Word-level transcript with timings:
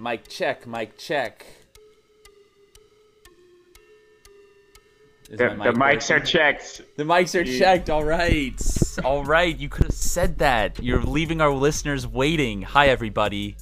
Mic 0.00 0.26
check, 0.28 0.66
mic 0.66 0.96
check. 0.96 1.44
Is 5.30 5.38
The, 5.38 5.54
my 5.54 5.64
the 5.66 5.72
mic 5.72 5.98
mics 5.98 6.10
are 6.10 6.20
checked. 6.20 6.80
The 6.96 7.04
mics 7.04 7.38
are 7.38 7.44
Jeez. 7.44 7.58
checked. 7.58 7.90
All 7.90 8.02
right. 8.04 8.58
All 9.04 9.24
right. 9.24 9.56
You 9.56 9.68
could 9.68 9.84
have 9.86 9.94
said 9.94 10.38
that. 10.38 10.82
You're 10.82 11.02
leaving 11.02 11.42
our 11.42 11.52
listeners 11.52 12.06
waiting. 12.06 12.62
Hi, 12.62 12.88
everybody. 12.88 13.56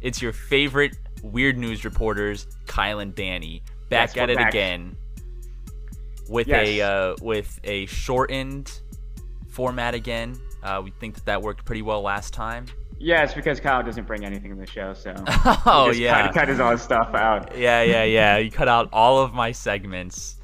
It's 0.00 0.22
your 0.22 0.32
favorite 0.32 0.96
weird 1.22 1.58
news 1.58 1.84
reporters, 1.84 2.46
Kyle 2.66 2.98
and 3.00 3.14
Danny, 3.14 3.62
back 3.90 4.16
Yes, 4.16 4.22
at 4.22 4.30
it 4.30 4.38
back. 4.38 4.48
again 4.48 4.96
with 6.28 6.48
a 6.48 6.80
uh, 6.80 7.16
with 7.20 7.60
a 7.64 7.84
shortened 7.86 8.80
format 9.50 9.94
again. 9.94 10.36
Uh, 10.62 10.80
we 10.82 10.90
think 10.92 11.14
that 11.16 11.26
that 11.26 11.42
worked 11.42 11.64
pretty 11.66 11.82
well 11.82 12.00
last 12.00 12.32
time. 12.32 12.64
Yeah, 12.98 13.24
it's 13.24 13.34
because 13.34 13.58
Kyle 13.60 13.82
doesn't 13.82 14.06
bring 14.06 14.24
anything 14.24 14.50
to 14.50 14.56
the 14.56 14.66
show, 14.66 14.94
so 14.94 15.14
oh 15.66 15.88
just 15.88 16.00
yeah. 16.00 16.26
cut, 16.26 16.34
cut 16.34 16.48
his 16.48 16.60
own 16.60 16.78
stuff 16.78 17.14
out. 17.14 17.56
yeah, 17.56 17.82
yeah, 17.82 18.04
yeah. 18.04 18.38
You 18.38 18.50
cut 18.50 18.68
out 18.68 18.88
all 18.92 19.18
of 19.18 19.34
my 19.34 19.52
segments. 19.52 20.36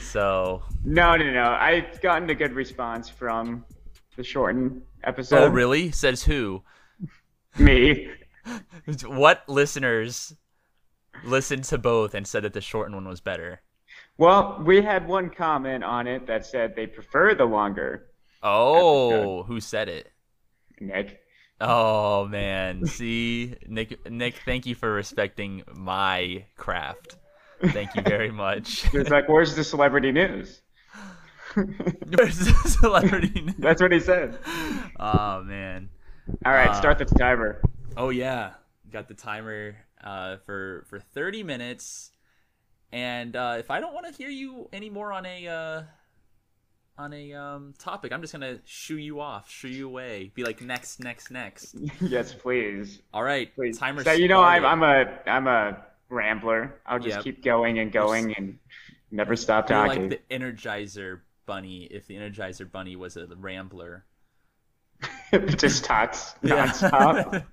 So, 0.00 0.62
No, 0.84 1.16
no, 1.16 1.30
no. 1.32 1.56
I've 1.58 2.00
gotten 2.00 2.28
a 2.30 2.34
good 2.34 2.52
response 2.52 3.08
from 3.08 3.64
the 4.16 4.22
shortened 4.22 4.82
episode. 5.04 5.42
oh 5.42 5.48
really? 5.48 5.90
Says 5.90 6.22
who? 6.22 6.62
Me. 7.58 8.08
What 9.06 9.44
listeners 9.48 10.34
listened 11.24 11.64
to 11.64 11.78
both 11.78 12.14
and 12.14 12.26
said 12.26 12.44
that 12.44 12.54
the 12.54 12.60
shortened 12.60 12.96
one 12.96 13.06
was 13.06 13.20
better? 13.20 13.60
Well, 14.16 14.60
we 14.64 14.80
had 14.82 15.06
one 15.06 15.30
comment 15.30 15.84
on 15.84 16.06
it 16.06 16.26
that 16.26 16.46
said 16.46 16.74
they 16.74 16.86
prefer 16.86 17.34
the 17.34 17.44
longer. 17.44 18.06
Oh, 18.42 19.42
who 19.42 19.60
said 19.60 19.88
it? 19.88 20.10
Nick. 20.80 21.19
Oh 21.60 22.26
man, 22.26 22.86
see, 22.86 23.54
Nick, 23.66 24.08
Nick, 24.10 24.36
thank 24.46 24.64
you 24.66 24.74
for 24.74 24.90
respecting 24.92 25.62
my 25.74 26.44
craft. 26.56 27.16
Thank 27.62 27.94
you 27.94 28.02
very 28.02 28.30
much. 28.30 28.86
It's 28.94 29.10
like, 29.10 29.28
where's 29.28 29.54
the 29.54 29.64
celebrity 29.64 30.12
news? 30.12 30.62
Where's 31.54 32.38
the 32.38 32.54
celebrity? 32.68 33.40
news? 33.42 33.54
That's 33.58 33.82
what 33.82 33.92
he 33.92 33.98
said. 34.00 34.38
Oh 34.98 35.42
man. 35.42 35.90
All 36.46 36.52
right, 36.52 36.68
Uh, 36.70 36.74
start 36.74 36.96
the 36.98 37.04
timer. 37.04 37.60
Oh 37.96 38.10
yeah, 38.10 38.52
got 38.90 39.08
the 39.08 39.14
timer 39.14 39.76
uh, 40.02 40.36
for 40.46 40.84
for 40.88 41.00
30 41.00 41.42
minutes, 41.42 42.12
and 42.92 43.34
uh, 43.34 43.56
if 43.58 43.70
I 43.70 43.80
don't 43.80 43.92
want 43.92 44.06
to 44.06 44.12
hear 44.12 44.30
you 44.30 44.68
anymore 44.72 45.12
on 45.12 45.26
a 45.26 45.46
uh, 45.48 45.82
on 46.98 47.12
a 47.14 47.32
um, 47.32 47.74
topic, 47.78 48.12
I'm 48.12 48.20
just 48.20 48.32
gonna 48.32 48.58
shoo 48.64 48.96
you 48.98 49.20
off, 49.20 49.50
shoo 49.50 49.68
you 49.68 49.86
away, 49.86 50.30
be 50.34 50.44
like 50.44 50.60
next, 50.60 51.00
next, 51.00 51.30
next. 51.30 51.74
yes, 52.00 52.34
please. 52.34 53.00
All 53.14 53.22
right, 53.22 53.54
Please. 53.54 53.78
timer. 53.78 54.04
So 54.04 54.12
you 54.12 54.28
know, 54.28 54.42
I'm. 54.42 54.64
I'm 54.66 54.82
a 54.82 55.18
I'm 55.26 55.46
a 55.46 55.78
rambler. 56.08 56.80
I'll 56.86 56.98
just 56.98 57.16
Yep. 57.16 57.24
keep 57.24 57.44
going 57.44 57.78
and 57.78 57.90
going 57.92 58.34
and 58.36 58.58
never 59.10 59.36
stop 59.36 59.66
talking. 59.66 60.10
like 60.10 60.20
the 60.28 60.34
Energizer 60.34 61.20
Bunny. 61.46 61.84
If 61.84 62.06
the 62.06 62.16
Energizer 62.16 62.70
Bunny 62.70 62.96
was 62.96 63.16
a 63.16 63.26
rambler. 63.26 64.04
It 65.32 65.58
just 65.58 65.84
talks 65.84 66.34
nonstop. 66.44 67.44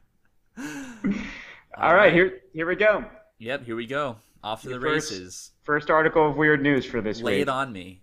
All 1.78 1.94
right, 1.96 2.12
here 2.12 2.40
here 2.54 2.68
we 2.68 2.76
go. 2.76 3.06
Yep, 3.40 3.66
here 3.66 3.76
we 3.76 3.86
go. 3.86 4.18
Off 4.44 4.64
to 4.64 4.70
the 4.70 4.80
first- 4.80 5.12
races. 5.12 5.52
First 5.64 5.90
article 5.90 6.30
of 6.30 6.38
weird 6.38 6.62
news 6.64 6.86
for 6.86 7.02
this 7.02 7.22
Lay 7.22 7.34
week. 7.36 7.42
it 7.44 7.50
on 7.50 7.72
me. 7.74 8.02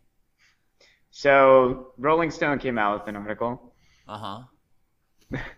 So 1.16 1.92
Rolling 1.96 2.32
Stone 2.32 2.58
came 2.58 2.76
out 2.76 2.98
with 2.98 3.08
an 3.08 3.14
article. 3.14 3.72
Uh 4.08 4.18
huh. 5.30 5.38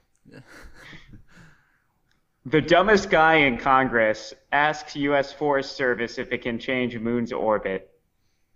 The 2.48 2.60
dumbest 2.60 3.10
guy 3.10 3.38
in 3.38 3.58
Congress 3.58 4.32
asks 4.52 4.94
U.S. 4.94 5.32
Forest 5.32 5.76
Service 5.76 6.16
if 6.16 6.30
it 6.30 6.42
can 6.42 6.60
change 6.60 6.96
Moon's 6.96 7.32
orbit. 7.32 7.90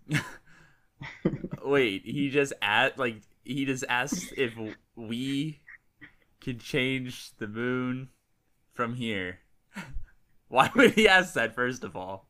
Wait, 1.65 2.03
he 2.05 2.29
just 2.29 2.53
asked 2.61 2.97
like 2.97 3.17
he 3.43 3.65
just 3.65 3.83
asked 3.89 4.31
if 4.37 4.53
we 4.95 5.59
could 6.39 6.61
change 6.61 7.35
the 7.35 7.47
moon 7.47 8.07
from 8.73 8.95
here. 8.95 9.39
Why 10.47 10.71
would 10.73 10.91
he 10.91 11.09
ask 11.09 11.33
that 11.33 11.53
first 11.53 11.83
of 11.83 11.97
all? 11.97 12.29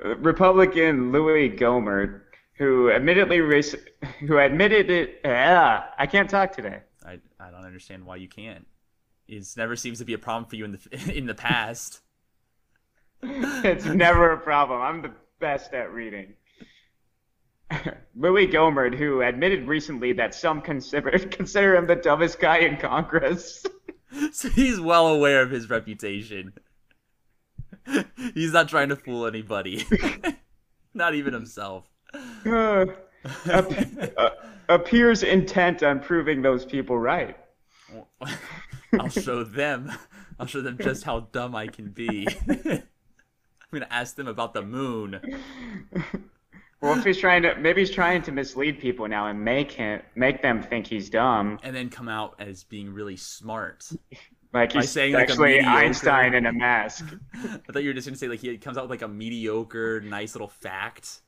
Republican 0.00 1.12
Louis 1.12 1.50
Gohmert, 1.50 2.22
who 2.58 2.90
admittedly 2.90 3.38
who 3.38 4.38
admitted 4.38 4.90
it. 4.90 5.20
Ah, 5.24 5.90
I 5.96 6.06
can't 6.06 6.28
talk 6.28 6.52
today. 6.52 6.80
I 7.04 7.18
I 7.40 7.50
don't 7.50 7.64
understand 7.64 8.04
why 8.04 8.16
you 8.16 8.28
can't. 8.28 8.66
It 9.28 9.46
never 9.56 9.76
seems 9.76 9.98
to 9.98 10.04
be 10.04 10.14
a 10.14 10.18
problem 10.18 10.48
for 10.48 10.56
you 10.56 10.64
in 10.64 10.72
the 10.72 11.12
in 11.16 11.26
the 11.26 11.34
past. 11.34 12.00
it's 13.22 13.84
never 13.84 14.32
a 14.32 14.38
problem. 14.38 14.80
I'm 14.80 15.02
the 15.02 15.12
best 15.40 15.72
at 15.72 15.92
reading. 15.92 16.34
Louis 18.16 18.48
Gohmert, 18.48 18.96
who 18.96 19.22
admitted 19.22 19.68
recently 19.68 20.12
that 20.14 20.34
some 20.34 20.60
consider 20.60 21.18
consider 21.18 21.76
him 21.76 21.86
the 21.86 21.96
dumbest 21.96 22.40
guy 22.40 22.58
in 22.58 22.76
Congress. 22.76 23.64
So 24.32 24.48
he's 24.48 24.80
well 24.80 25.06
aware 25.08 25.42
of 25.42 25.50
his 25.50 25.68
reputation. 25.68 26.54
He's 28.34 28.52
not 28.52 28.68
trying 28.68 28.88
to 28.88 28.96
fool 28.96 29.26
anybody. 29.26 29.84
not 30.94 31.14
even 31.14 31.34
himself. 31.34 31.84
Uh, 32.46 32.86
ap- 33.50 34.12
uh, 34.16 34.30
appears 34.68 35.22
intent 35.22 35.82
on 35.82 36.00
proving 36.00 36.42
those 36.42 36.64
people 36.64 36.98
right. 36.98 37.36
I'll 38.98 39.08
show 39.08 39.44
them. 39.44 39.92
I'll 40.38 40.46
show 40.46 40.60
them 40.60 40.78
just 40.78 41.04
how 41.04 41.20
dumb 41.32 41.54
I 41.54 41.66
can 41.66 41.90
be. 41.90 42.26
I'm 42.48 42.82
gonna 43.72 43.86
ask 43.90 44.16
them 44.16 44.28
about 44.28 44.54
the 44.54 44.62
moon. 44.62 45.20
Well, 46.80 46.96
if 46.96 47.04
he's 47.04 47.18
trying 47.18 47.42
to, 47.42 47.56
maybe 47.56 47.80
he's 47.80 47.90
trying 47.90 48.22
to 48.22 48.32
mislead 48.32 48.78
people 48.78 49.08
now 49.08 49.26
and 49.26 49.44
make 49.44 49.72
him, 49.72 50.00
make 50.14 50.42
them 50.42 50.62
think 50.62 50.86
he's 50.86 51.10
dumb, 51.10 51.58
and 51.64 51.74
then 51.74 51.90
come 51.90 52.08
out 52.08 52.36
as 52.38 52.62
being 52.62 52.90
really 52.92 53.16
smart. 53.16 53.90
like 54.52 54.72
he's 54.72 54.88
saying, 54.88 55.12
like, 55.14 55.28
a 55.28 55.32
actually 55.32 55.54
mediocre- 55.54 55.70
Einstein 55.70 56.34
in 56.34 56.46
a 56.46 56.52
mask. 56.52 57.04
I 57.34 57.58
thought 57.72 57.82
you 57.82 57.88
were 57.90 57.94
just 57.94 58.06
gonna 58.06 58.16
say 58.16 58.28
like 58.28 58.38
he 58.40 58.56
comes 58.58 58.78
out 58.78 58.84
with 58.84 58.90
like 58.90 59.02
a 59.02 59.08
mediocre, 59.08 60.00
nice 60.02 60.34
little 60.34 60.48
fact, 60.48 61.22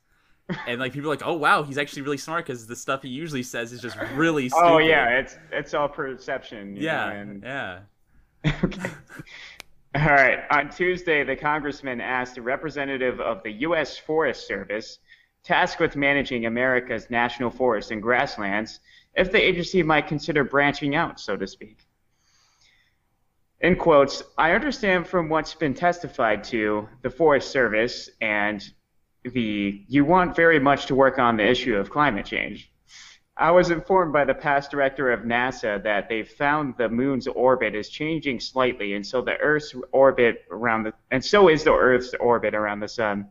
and 0.67 0.79
like 0.79 0.93
people 0.93 1.09
are 1.09 1.13
like, 1.13 1.25
oh 1.25 1.33
wow, 1.33 1.63
he's 1.63 1.77
actually 1.77 2.01
really 2.03 2.17
smart 2.17 2.45
because 2.45 2.67
the 2.67 2.75
stuff 2.75 3.03
he 3.03 3.09
usually 3.09 3.43
says 3.43 3.71
is 3.71 3.81
just 3.81 3.97
really 4.15 4.49
stupid. 4.49 4.65
Oh 4.67 4.77
yeah, 4.79 5.19
it's 5.19 5.37
it's 5.51 5.73
all 5.73 5.87
perception. 5.89 6.75
you 6.75 6.83
yeah, 6.83 7.05
know, 7.05 7.15
and- 7.19 7.43
yeah. 7.43 7.79
Okay. 8.63 8.89
All 9.93 10.05
right. 10.05 10.39
On 10.51 10.69
Tuesday, 10.69 11.23
the 11.23 11.35
congressman 11.35 11.99
asked 11.99 12.37
a 12.37 12.41
representative 12.41 13.19
of 13.19 13.43
the 13.43 13.51
U.S. 13.67 13.97
Forest 13.97 14.47
Service, 14.47 14.99
tasked 15.43 15.81
with 15.81 15.95
managing 15.97 16.45
America's 16.45 17.09
national 17.09 17.49
forests 17.49 17.91
and 17.91 18.01
grasslands, 18.01 18.79
if 19.15 19.31
the 19.33 19.37
agency 19.45 19.83
might 19.83 20.07
consider 20.07 20.45
branching 20.45 20.95
out, 20.95 21.19
so 21.19 21.35
to 21.35 21.45
speak. 21.45 21.79
In 23.59 23.75
quotes, 23.75 24.23
I 24.37 24.53
understand 24.53 25.07
from 25.07 25.27
what's 25.29 25.53
been 25.53 25.73
testified 25.73 26.43
to 26.45 26.87
the 27.01 27.09
Forest 27.09 27.51
Service 27.51 28.09
and 28.21 28.63
the 29.23 29.83
you 29.87 30.05
want 30.05 30.35
very 30.35 30.59
much 30.59 30.87
to 30.87 30.95
work 30.95 31.19
on 31.19 31.37
the 31.37 31.47
issue 31.47 31.75
of 31.75 31.89
climate 31.89 32.25
change. 32.25 32.71
I 33.37 33.51
was 33.51 33.71
informed 33.71 34.13
by 34.13 34.25
the 34.25 34.33
past 34.33 34.71
director 34.71 35.11
of 35.11 35.21
NASA 35.21 35.81
that 35.83 36.09
they 36.09 36.23
found 36.23 36.75
the 36.77 36.89
moon's 36.89 37.27
orbit 37.27 37.73
is 37.75 37.89
changing 37.89 38.39
slightly, 38.39 38.93
and 38.93 39.05
so 39.05 39.21
the 39.21 39.37
Earth's 39.37 39.73
orbit 39.91 40.45
around 40.51 40.83
the 40.83 40.93
and 41.11 41.23
so 41.23 41.47
is 41.47 41.63
the 41.63 41.73
Earth's 41.73 42.13
orbit 42.19 42.53
around 42.53 42.81
the 42.81 42.87
sun. 42.87 43.29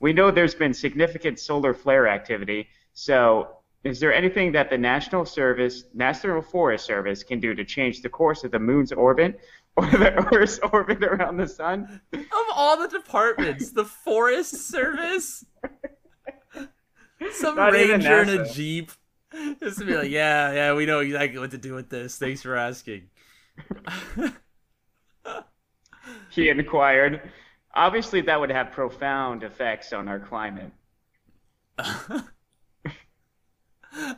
We 0.00 0.12
know 0.12 0.30
there's 0.30 0.54
been 0.54 0.74
significant 0.74 1.38
solar 1.38 1.74
flare 1.74 2.06
activity, 2.08 2.68
so 2.92 3.58
is 3.84 4.00
there 4.00 4.14
anything 4.14 4.52
that 4.52 4.70
the 4.70 4.78
National 4.78 5.26
Service, 5.26 5.84
National 5.92 6.40
Forest 6.40 6.86
Service, 6.86 7.22
can 7.22 7.38
do 7.40 7.54
to 7.54 7.64
change 7.64 8.00
the 8.00 8.08
course 8.08 8.44
of 8.44 8.50
the 8.50 8.58
moon's 8.58 8.92
orbit 8.92 9.40
or 9.76 9.86
the 9.86 10.34
Earth's 10.34 10.58
orbit 10.72 11.02
around 11.02 11.36
the 11.36 11.48
sun? 11.48 12.00
Of 12.12 12.46
all 12.54 12.76
the 12.78 12.88
departments, 12.88 13.72
the 13.72 13.84
Forest 13.84 14.68
Service, 14.68 15.44
some 17.32 17.56
Not 17.56 17.72
ranger 17.72 18.22
in 18.22 18.28
a 18.28 18.48
jeep, 18.52 18.92
just 19.60 19.78
to 19.78 19.84
be 19.84 19.96
like, 19.96 20.10
yeah, 20.10 20.52
yeah, 20.52 20.74
we 20.74 20.86
know 20.86 21.00
exactly 21.00 21.38
what 21.38 21.50
to 21.50 21.58
do 21.58 21.74
with 21.74 21.90
this. 21.90 22.18
Thanks 22.18 22.42
for 22.42 22.56
asking. 22.56 23.10
He 26.30 26.48
inquired. 26.48 27.20
Obviously, 27.74 28.20
that 28.22 28.40
would 28.40 28.50
have 28.50 28.72
profound 28.72 29.42
effects 29.42 29.92
on 29.92 30.08
our 30.08 30.18
climate. 30.18 30.72
I'm 31.78 32.24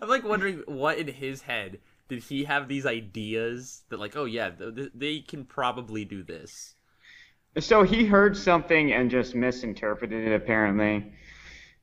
like 0.08 0.24
wondering 0.24 0.62
what 0.66 0.98
in 0.98 1.08
his 1.08 1.42
head 1.42 1.78
did 2.08 2.22
he 2.22 2.44
have 2.44 2.68
these 2.68 2.86
ideas 2.86 3.82
that 3.88 3.98
like, 3.98 4.16
oh 4.16 4.24
yeah, 4.24 4.50
th- 4.50 4.74
th- 4.74 4.90
they 4.94 5.20
can 5.20 5.44
probably 5.44 6.04
do 6.04 6.22
this. 6.22 6.74
So 7.58 7.82
he 7.82 8.04
heard 8.04 8.36
something 8.36 8.92
and 8.92 9.10
just 9.10 9.34
misinterpreted 9.34 10.26
it, 10.28 10.34
apparently. 10.34 11.12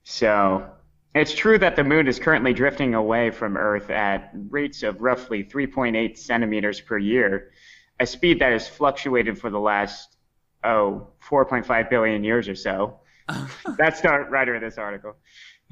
So 0.03 0.69
it's 1.15 1.33
true 1.33 1.57
that 1.59 1.75
the 1.75 1.83
moon 1.83 2.07
is 2.07 2.19
currently 2.19 2.53
drifting 2.53 2.93
away 2.93 3.31
from 3.31 3.57
Earth 3.57 3.89
at 3.89 4.31
rates 4.49 4.83
of 4.83 5.01
roughly 5.01 5.43
3.8 5.43 6.17
centimeters 6.17 6.79
per 6.79 6.97
year. 6.97 7.51
a 7.99 8.05
speed 8.05 8.39
that 8.39 8.51
has 8.51 8.67
fluctuated 8.67 9.37
for 9.39 9.49
the 9.49 9.59
last, 9.59 10.17
oh, 10.63 11.07
4.5 11.27 11.89
billion 11.89 12.23
years 12.23 12.47
or 12.47 12.55
so. 12.55 12.99
That's 13.77 14.01
the 14.01 14.09
writer 14.29 14.55
of 14.55 14.61
this 14.61 14.77
article. 14.77 15.15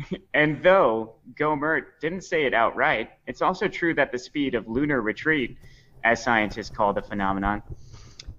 And 0.33 0.63
though 0.63 1.15
Gohmert 1.39 1.99
didn't 1.99 2.21
say 2.21 2.45
it 2.45 2.53
outright, 2.53 3.11
it's 3.27 3.41
also 3.41 3.67
true 3.67 3.93
that 3.95 4.11
the 4.11 4.17
speed 4.17 4.55
of 4.55 4.67
lunar 4.67 5.01
retreat, 5.01 5.57
as 6.03 6.23
scientists 6.23 6.69
call 6.69 6.93
the 6.93 7.01
phenomenon, 7.01 7.61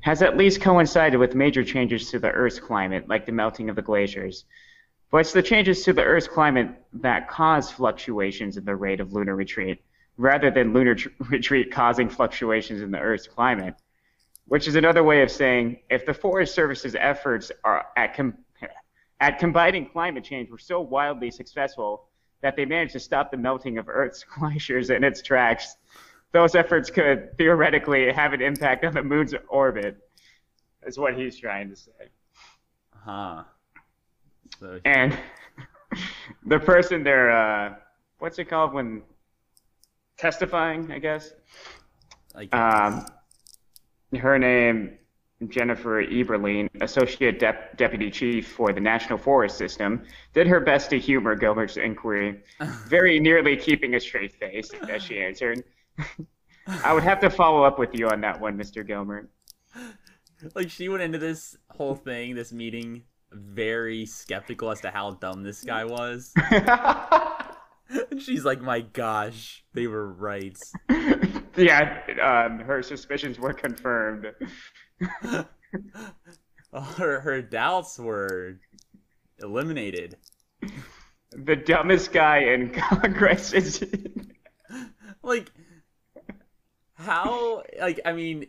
has 0.00 0.22
at 0.22 0.36
least 0.36 0.60
coincided 0.60 1.18
with 1.18 1.34
major 1.34 1.62
changes 1.64 2.10
to 2.10 2.18
the 2.18 2.30
Earth's 2.30 2.58
climate, 2.58 3.08
like 3.08 3.24
the 3.24 3.32
melting 3.32 3.70
of 3.70 3.76
the 3.76 3.82
glaciers. 3.82 4.44
But 5.10 5.18
it's 5.18 5.32
the 5.32 5.42
changes 5.42 5.84
to 5.84 5.92
the 5.92 6.02
Earth's 6.02 6.26
climate 6.26 6.68
that 6.94 7.28
cause 7.28 7.70
fluctuations 7.70 8.56
in 8.56 8.64
the 8.64 8.74
rate 8.74 9.00
of 9.00 9.12
lunar 9.12 9.36
retreat, 9.36 9.82
rather 10.16 10.50
than 10.50 10.72
lunar 10.72 10.94
tr- 10.94 11.10
retreat 11.30 11.70
causing 11.70 12.08
fluctuations 12.08 12.82
in 12.82 12.90
the 12.90 12.98
Earth's 12.98 13.28
climate. 13.28 13.74
Which 14.46 14.66
is 14.66 14.74
another 14.74 15.04
way 15.04 15.22
of 15.22 15.30
saying 15.30 15.80
if 15.88 16.04
the 16.04 16.14
Forest 16.14 16.54
Service's 16.54 16.96
efforts 16.98 17.52
are 17.62 17.86
at, 17.96 18.16
com- 18.16 18.38
at 19.22 19.38
combating 19.38 19.86
climate 19.86 20.24
change 20.24 20.50
were 20.50 20.58
so 20.58 20.80
wildly 20.80 21.30
successful 21.30 22.08
that 22.40 22.56
they 22.56 22.64
managed 22.64 22.92
to 22.92 23.00
stop 23.00 23.30
the 23.30 23.36
melting 23.36 23.78
of 23.78 23.88
Earth's 23.88 24.24
glaciers 24.38 24.90
in 24.90 25.04
its 25.04 25.22
tracks, 25.22 25.76
those 26.32 26.56
efforts 26.56 26.90
could 26.90 27.36
theoretically 27.38 28.12
have 28.12 28.32
an 28.32 28.42
impact 28.42 28.84
on 28.84 28.92
the 28.92 29.02
moon's 29.02 29.32
orbit, 29.48 29.96
is 30.84 30.98
what 30.98 31.14
he's 31.16 31.38
trying 31.38 31.70
to 31.70 31.76
say. 31.76 32.10
Huh. 33.04 33.44
So 34.58 34.80
And 34.84 35.16
the 36.46 36.58
person 36.58 37.04
they're, 37.04 37.30
uh, 37.30 37.74
what's 38.18 38.40
it 38.40 38.46
called 38.46 38.72
when 38.72 39.02
testifying, 40.16 40.90
I 40.90 40.98
guess? 40.98 41.32
like 42.34 42.52
Um, 42.52 43.06
her 44.18 44.36
name, 44.36 44.98
Jennifer 45.48 46.04
Eberlein, 46.04 46.68
Associate 46.80 47.38
Dep- 47.38 47.76
Deputy 47.76 48.10
Chief 48.10 48.48
for 48.48 48.72
the 48.72 48.80
National 48.80 49.18
Forest 49.18 49.58
System, 49.58 50.04
did 50.34 50.46
her 50.46 50.60
best 50.60 50.90
to 50.90 50.98
humor 50.98 51.34
Gilbert's 51.34 51.76
inquiry, 51.76 52.42
very 52.86 53.18
nearly 53.20 53.56
keeping 53.56 53.94
a 53.94 54.00
straight 54.00 54.32
face 54.32 54.70
as 54.88 55.02
she 55.02 55.20
answered. 55.20 55.64
I 56.84 56.92
would 56.92 57.02
have 57.02 57.20
to 57.20 57.30
follow 57.30 57.64
up 57.64 57.78
with 57.78 57.90
you 57.92 58.08
on 58.08 58.20
that 58.20 58.40
one, 58.40 58.56
Mr. 58.56 58.86
Gilbert. 58.86 59.30
like 60.54 60.70
she 60.70 60.88
went 60.88 61.02
into 61.02 61.18
this 61.18 61.56
whole 61.70 61.94
thing, 61.94 62.34
this 62.34 62.52
meeting, 62.52 63.02
very 63.32 64.06
skeptical 64.06 64.70
as 64.70 64.80
to 64.82 64.90
how 64.90 65.12
dumb 65.12 65.42
this 65.42 65.64
guy 65.64 65.84
was. 65.84 66.32
And 66.50 68.20
she's 68.22 68.44
like, 68.44 68.60
"My 68.60 68.80
gosh, 68.80 69.64
they 69.72 69.86
were 69.86 70.06
right." 70.12 70.56
Yeah, 71.56 72.02
um, 72.22 72.60
her 72.60 72.82
suspicions 72.82 73.38
were 73.38 73.52
confirmed. 73.52 74.26
her 76.72 77.20
her 77.20 77.42
doubts 77.42 77.98
were 77.98 78.58
eliminated. 79.40 80.16
The 81.30 81.56
dumbest 81.56 82.12
guy 82.12 82.38
in 82.38 82.70
Congress 82.74 83.52
is. 83.52 83.84
Like 85.24 85.52
how 86.94 87.62
like 87.80 88.00
I 88.04 88.12
mean 88.12 88.46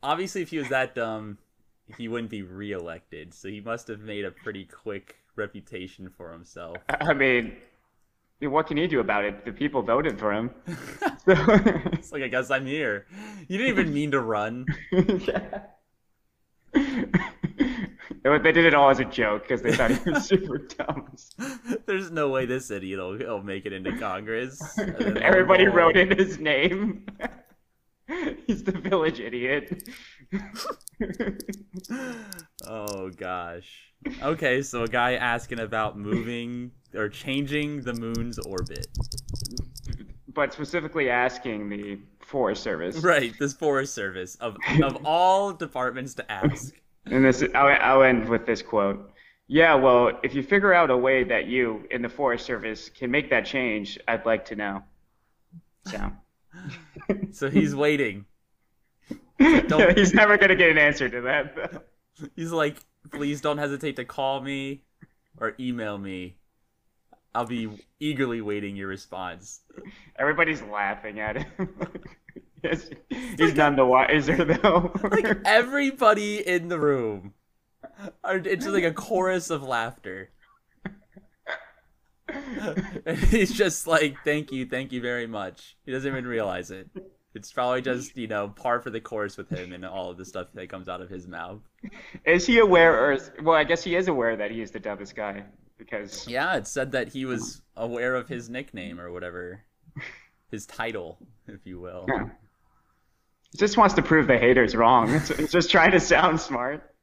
obviously 0.00 0.42
if 0.42 0.50
he 0.50 0.58
was 0.58 0.68
that 0.68 0.94
dumb 0.94 1.38
he 1.96 2.08
wouldn't 2.08 2.30
be 2.30 2.42
reelected. 2.42 3.34
So 3.34 3.48
he 3.48 3.60
must 3.60 3.88
have 3.88 4.00
made 4.00 4.24
a 4.24 4.30
pretty 4.30 4.64
quick 4.64 5.16
reputation 5.36 6.08
for 6.08 6.32
himself. 6.32 6.76
I 6.88 7.12
mean, 7.14 7.56
what 8.48 8.66
can 8.66 8.76
he 8.76 8.86
do 8.86 9.00
about 9.00 9.24
it? 9.24 9.44
The 9.44 9.52
people 9.52 9.82
voted 9.82 10.18
for 10.18 10.32
him. 10.32 10.50
So, 11.24 11.34
It's 11.92 12.10
like 12.10 12.24
I 12.24 12.28
guess 12.28 12.50
I'm 12.50 12.66
here. 12.66 13.06
You 13.46 13.56
didn't 13.56 13.78
even 13.78 13.94
mean 13.94 14.10
to 14.10 14.20
run. 14.20 14.66
yeah. 14.90 15.66
They 18.24 18.52
did 18.52 18.64
it 18.64 18.74
all 18.74 18.90
as 18.90 19.00
a 19.00 19.04
joke 19.04 19.42
because 19.42 19.62
they 19.62 19.72
thought 19.72 19.90
he 19.90 20.10
was 20.10 20.24
super 20.28 20.58
dumb. 20.58 21.12
There's 21.86 22.10
no 22.10 22.28
way 22.28 22.46
this 22.46 22.70
idiot 22.70 22.98
will 23.00 23.42
make 23.42 23.66
it 23.66 23.72
into 23.72 23.96
Congress. 23.98 24.60
And 24.78 24.96
then 24.96 25.14
they'll 25.14 25.22
Everybody 25.22 25.66
wrote 25.66 25.96
in 25.96 26.16
his 26.16 26.38
name. 26.38 27.06
He's 28.46 28.64
the 28.64 28.72
village 28.72 29.20
idiot. 29.20 29.88
Oh 32.66 33.10
gosh. 33.10 33.92
Okay, 34.22 34.62
so 34.62 34.82
a 34.82 34.88
guy 34.88 35.14
asking 35.14 35.60
about 35.60 35.98
moving 35.98 36.70
or 36.94 37.08
changing 37.08 37.82
the 37.82 37.94
moon's 37.94 38.38
orbit. 38.38 38.86
but 40.28 40.52
specifically 40.52 41.10
asking 41.10 41.68
the 41.68 41.98
Forest 42.20 42.62
Service. 42.62 42.96
Right, 42.98 43.32
this 43.38 43.52
Forest 43.52 43.94
Service 43.94 44.36
of 44.36 44.56
of 44.82 44.98
all 45.04 45.52
departments 45.52 46.14
to 46.14 46.32
ask. 46.32 46.74
And 47.06 47.24
this, 47.24 47.42
I'll, 47.54 47.76
I'll 47.80 48.02
end 48.02 48.28
with 48.28 48.46
this 48.46 48.62
quote. 48.62 49.10
Yeah, 49.48 49.74
well, 49.74 50.18
if 50.22 50.34
you 50.34 50.42
figure 50.42 50.72
out 50.72 50.88
a 50.90 50.96
way 50.96 51.24
that 51.24 51.46
you, 51.46 51.84
in 51.90 52.00
the 52.00 52.08
Forest 52.08 52.46
Service, 52.46 52.88
can 52.88 53.10
make 53.10 53.28
that 53.30 53.44
change, 53.44 53.98
I'd 54.08 54.24
like 54.24 54.44
to 54.46 54.56
know. 54.56 54.82
So, 55.86 56.10
So 57.32 57.50
he's 57.50 57.74
waiting. 57.74 58.26
He's 59.38 60.14
never 60.14 60.38
gonna 60.38 60.54
get 60.54 60.70
an 60.70 60.78
answer 60.78 61.08
to 61.08 61.20
that. 61.22 61.56
though. 61.56 61.80
He's 62.36 62.52
like, 62.52 62.76
please 63.10 63.40
don't 63.40 63.58
hesitate 63.58 63.96
to 63.96 64.04
call 64.04 64.40
me 64.40 64.82
or 65.38 65.54
email 65.58 65.98
me. 65.98 66.36
I'll 67.34 67.46
be 67.46 67.68
eagerly 67.98 68.40
waiting 68.42 68.76
your 68.76 68.88
response. 68.88 69.60
Everybody's 70.18 70.62
laughing 70.62 71.20
at 71.20 71.36
him. 71.38 71.74
Yes, 72.64 72.90
he's 73.08 73.54
none 73.56 73.74
the 73.74 73.84
wiser 73.84 74.44
though. 74.44 74.92
Like 75.02 75.38
everybody 75.44 76.46
in 76.46 76.68
the 76.68 76.78
room, 76.78 77.34
are, 78.22 78.36
it's 78.36 78.64
just 78.64 78.68
like 78.68 78.84
a 78.84 78.92
chorus 78.92 79.50
of 79.50 79.64
laughter. 79.64 80.30
And 83.06 83.18
he's 83.18 83.52
just 83.52 83.86
like, 83.86 84.16
thank 84.24 84.52
you, 84.52 84.66
thank 84.66 84.92
you 84.92 85.00
very 85.00 85.26
much. 85.26 85.76
He 85.84 85.92
doesn't 85.92 86.10
even 86.10 86.26
realize 86.26 86.70
it. 86.70 86.88
It's 87.34 87.50
probably 87.50 87.82
just, 87.82 88.16
you 88.16 88.28
know, 88.28 88.48
par 88.48 88.80
for 88.80 88.90
the 88.90 89.00
course 89.00 89.36
with 89.36 89.48
him 89.50 89.72
and 89.72 89.84
all 89.84 90.10
of 90.10 90.18
the 90.18 90.24
stuff 90.24 90.48
that 90.54 90.68
comes 90.68 90.88
out 90.88 91.00
of 91.00 91.08
his 91.08 91.26
mouth. 91.26 91.60
is 92.26 92.46
he 92.46 92.58
aware, 92.58 93.04
or 93.04 93.12
is, 93.12 93.30
well, 93.42 93.56
I 93.56 93.64
guess 93.64 93.82
he 93.82 93.96
is 93.96 94.08
aware 94.08 94.36
that 94.36 94.50
he 94.50 94.60
is 94.60 94.70
the 94.70 94.80
dumbest 94.80 95.16
guy 95.16 95.44
because 95.78 96.28
Yeah, 96.28 96.56
it 96.56 96.66
said 96.66 96.92
that 96.92 97.08
he 97.08 97.24
was 97.24 97.62
aware 97.76 98.14
of 98.14 98.28
his 98.28 98.48
nickname 98.50 99.00
or 99.00 99.10
whatever. 99.10 99.62
His 100.50 100.66
title, 100.66 101.18
if 101.48 101.60
you 101.66 101.80
will. 101.80 102.04
Yeah. 102.08 102.28
he 103.50 103.58
just 103.58 103.76
wants 103.78 103.94
to 103.94 104.02
prove 104.02 104.26
the 104.26 104.38
haters 104.38 104.76
wrong. 104.76 105.10
It's 105.10 105.50
just 105.50 105.70
trying 105.70 105.92
to 105.92 106.00
sound 106.00 106.40
smart. 106.40 106.94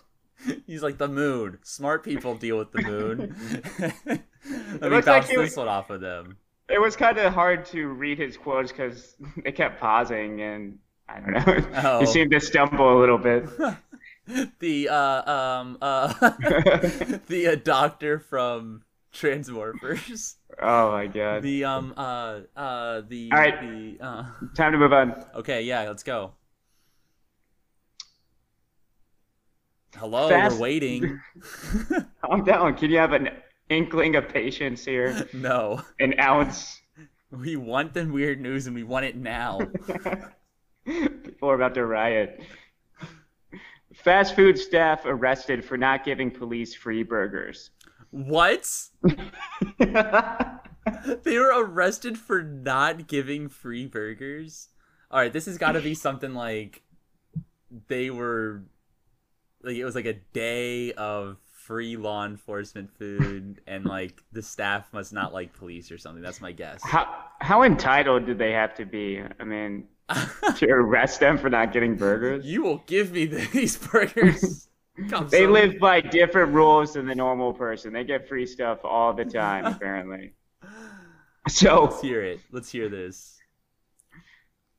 He's 0.66 0.82
like 0.82 0.98
the 0.98 1.08
moon. 1.08 1.58
Smart 1.62 2.04
people 2.04 2.34
deal 2.34 2.58
with 2.58 2.72
the 2.72 2.82
moon. 2.82 4.22
Let 4.50 4.82
me 4.82 4.88
looks 4.88 5.06
like 5.06 5.22
bounce 5.22 5.28
he- 5.28 5.36
this 5.36 5.56
one 5.56 5.68
off 5.68 5.90
of 5.90 6.00
them. 6.00 6.36
It 6.68 6.80
was 6.80 6.96
kind 6.96 7.18
of 7.18 7.32
hard 7.34 7.66
to 7.66 7.88
read 7.88 8.18
his 8.18 8.36
quotes 8.38 8.72
because 8.72 9.16
they 9.44 9.52
kept 9.52 9.78
pausing 9.80 10.40
and 10.40 10.78
I 11.08 11.20
don't 11.20 11.32
know. 11.32 11.70
Oh. 11.84 12.00
He 12.00 12.06
seemed 12.06 12.30
to 12.30 12.40
stumble 12.40 12.98
a 12.98 13.00
little 13.00 13.18
bit. 13.18 13.46
The 14.58 14.88
uh 14.88 15.30
um 15.30 15.76
uh 15.82 16.08
the 17.28 17.48
uh, 17.52 17.56
doctor 17.62 18.18
from 18.18 18.82
Transmorphers. 19.12 20.36
oh 20.62 20.92
my 20.92 21.06
god. 21.08 21.42
The 21.42 21.64
um 21.66 21.92
uh 21.94 22.40
uh 22.56 23.02
the 23.06 23.28
All 23.30 23.38
right. 23.38 23.60
the 23.60 23.98
uh 24.02 24.24
Time 24.56 24.72
to 24.72 24.78
move 24.78 24.94
on. 24.94 25.22
okay 25.34 25.60
yeah 25.62 25.82
let's 25.82 26.02
go. 26.02 26.32
Hello, 29.96 30.28
Fast- 30.28 30.56
we're 30.56 30.62
waiting. 30.62 31.20
Calm 32.24 32.44
down. 32.44 32.74
Can 32.76 32.90
you 32.90 32.98
have 32.98 33.12
an 33.12 33.28
inkling 33.68 34.16
of 34.16 34.28
patience 34.28 34.84
here? 34.84 35.28
no, 35.34 35.82
An 36.00 36.18
ounce. 36.20 36.80
we 37.30 37.56
want 37.56 37.94
the 37.94 38.04
weird 38.06 38.40
news 38.40 38.66
and 38.66 38.74
we 38.74 38.82
want 38.82 39.04
it 39.04 39.16
now. 39.16 39.58
People 40.84 41.50
are 41.50 41.54
about 41.54 41.74
to 41.74 41.84
riot. 41.86 42.40
Fast 43.94 44.34
food 44.34 44.58
staff 44.58 45.02
arrested 45.04 45.64
for 45.64 45.76
not 45.76 46.04
giving 46.04 46.30
police 46.30 46.74
free 46.74 47.02
burgers. 47.02 47.70
What? 48.10 48.68
They 51.22 51.38
were 51.38 51.52
arrested 51.62 52.18
for 52.18 52.42
not 52.42 53.06
giving 53.06 53.48
free 53.48 53.86
burgers. 53.86 54.68
All 55.10 55.18
right, 55.18 55.32
this 55.32 55.46
has 55.46 55.56
got 55.58 55.72
to 55.72 55.80
be 55.80 55.94
something 55.94 56.34
like 56.34 56.82
they 57.88 58.10
were 58.10 58.64
like 59.62 59.76
it 59.76 59.84
was 59.84 59.94
like 59.94 60.04
a 60.04 60.20
day 60.32 60.92
of 60.92 61.38
free 61.64 61.96
law 61.96 62.26
enforcement 62.26 62.90
food 62.98 63.60
and 63.66 63.86
like 63.86 64.22
the 64.32 64.42
staff 64.42 64.92
must 64.92 65.12
not 65.12 65.32
like 65.32 65.54
police 65.54 65.90
or 65.90 65.96
something. 65.96 66.22
That's 66.22 66.40
my 66.40 66.52
guess. 66.52 66.82
how 66.82 67.08
how 67.40 67.62
entitled 67.62 68.26
do 68.26 68.34
they 68.34 68.52
have 68.52 68.74
to 68.74 68.84
be? 68.84 69.22
I 69.40 69.44
mean, 69.44 69.88
to 70.56 70.66
arrest 70.66 71.20
them 71.20 71.38
for 71.38 71.48
not 71.48 71.72
getting 71.72 71.96
burgers? 71.96 72.44
you 72.44 72.62
will 72.62 72.82
give 72.86 73.12
me 73.12 73.26
these 73.26 73.76
burgers. 73.78 74.68
Come 75.08 75.26
They 75.28 75.46
live 75.46 75.80
by 75.80 76.00
different 76.00 76.52
rules 76.52 76.92
than 76.92 77.06
the 77.06 77.16
normal 77.16 77.52
person. 77.52 77.92
They 77.92 78.04
get 78.04 78.28
free 78.28 78.46
stuff 78.46 78.84
all 78.84 79.12
the 79.12 79.24
time, 79.24 79.64
apparently. 79.66 80.34
So 81.46 81.84
Let's 81.84 82.00
hear 82.00 82.22
it. 82.22 82.40
Let's 82.52 82.70
hear 82.70 82.88
this. 82.88 83.38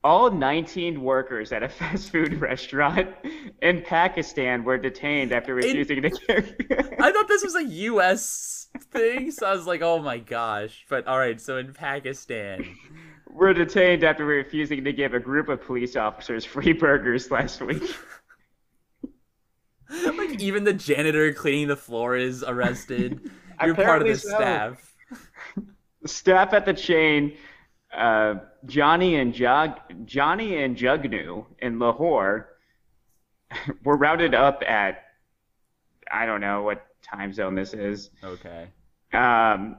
All 0.06 0.30
19 0.30 1.02
workers 1.02 1.52
at 1.52 1.64
a 1.64 1.68
fast 1.80 2.10
food 2.10 2.40
restaurant 2.40 3.08
in 3.60 3.82
Pakistan 3.82 4.62
were 4.62 4.78
detained 4.78 5.32
after 5.32 5.54
refusing 5.54 6.02
to 6.02 6.10
give. 6.10 6.54
I 7.00 7.12
thought 7.12 7.28
this 7.28 7.42
was 7.42 7.56
a 7.56 7.64
U.S. 7.64 8.68
thing, 8.92 9.32
so 9.32 9.46
I 9.46 9.52
was 9.52 9.66
like, 9.66 9.82
oh 9.82 9.98
my 9.98 10.18
gosh. 10.18 10.86
But 10.88 11.08
all 11.08 11.18
right, 11.18 11.40
so 11.40 11.56
in 11.56 11.74
Pakistan, 11.74 12.64
were 13.28 13.52
detained 13.52 14.04
after 14.04 14.24
refusing 14.24 14.84
to 14.84 14.92
give 14.92 15.12
a 15.12 15.20
group 15.20 15.48
of 15.48 15.60
police 15.60 15.96
officers 15.96 16.44
free 16.44 16.72
burgers 16.72 17.30
last 17.32 17.60
week. 17.60 17.82
like 19.90 20.40
even 20.40 20.62
the 20.62 20.72
janitor 20.72 21.32
cleaning 21.32 21.66
the 21.66 21.76
floor 21.76 22.16
is 22.16 22.44
arrested. 22.46 23.28
You're 23.62 23.74
part 23.74 24.02
of 24.02 24.08
the 24.08 24.14
so. 24.14 24.28
staff. 24.28 24.94
Staff 26.06 26.52
at 26.52 26.64
the 26.64 26.74
chain, 26.74 27.36
uh, 27.94 28.34
Johnny 28.64 29.16
and 29.16 29.32
Jog, 29.34 29.78
Johnny 30.04 30.62
and 30.62 30.76
Jugnu 30.76 31.46
in 31.58 31.78
Lahore, 31.78 32.48
were 33.84 33.96
rounded 33.96 34.34
up 34.34 34.62
at, 34.66 35.02
I 36.10 36.26
don't 36.26 36.40
know 36.40 36.62
what 36.62 36.86
time 37.02 37.32
zone 37.32 37.54
this 37.54 37.74
is, 37.74 38.10
Okay. 38.22 38.68
um, 39.12 39.76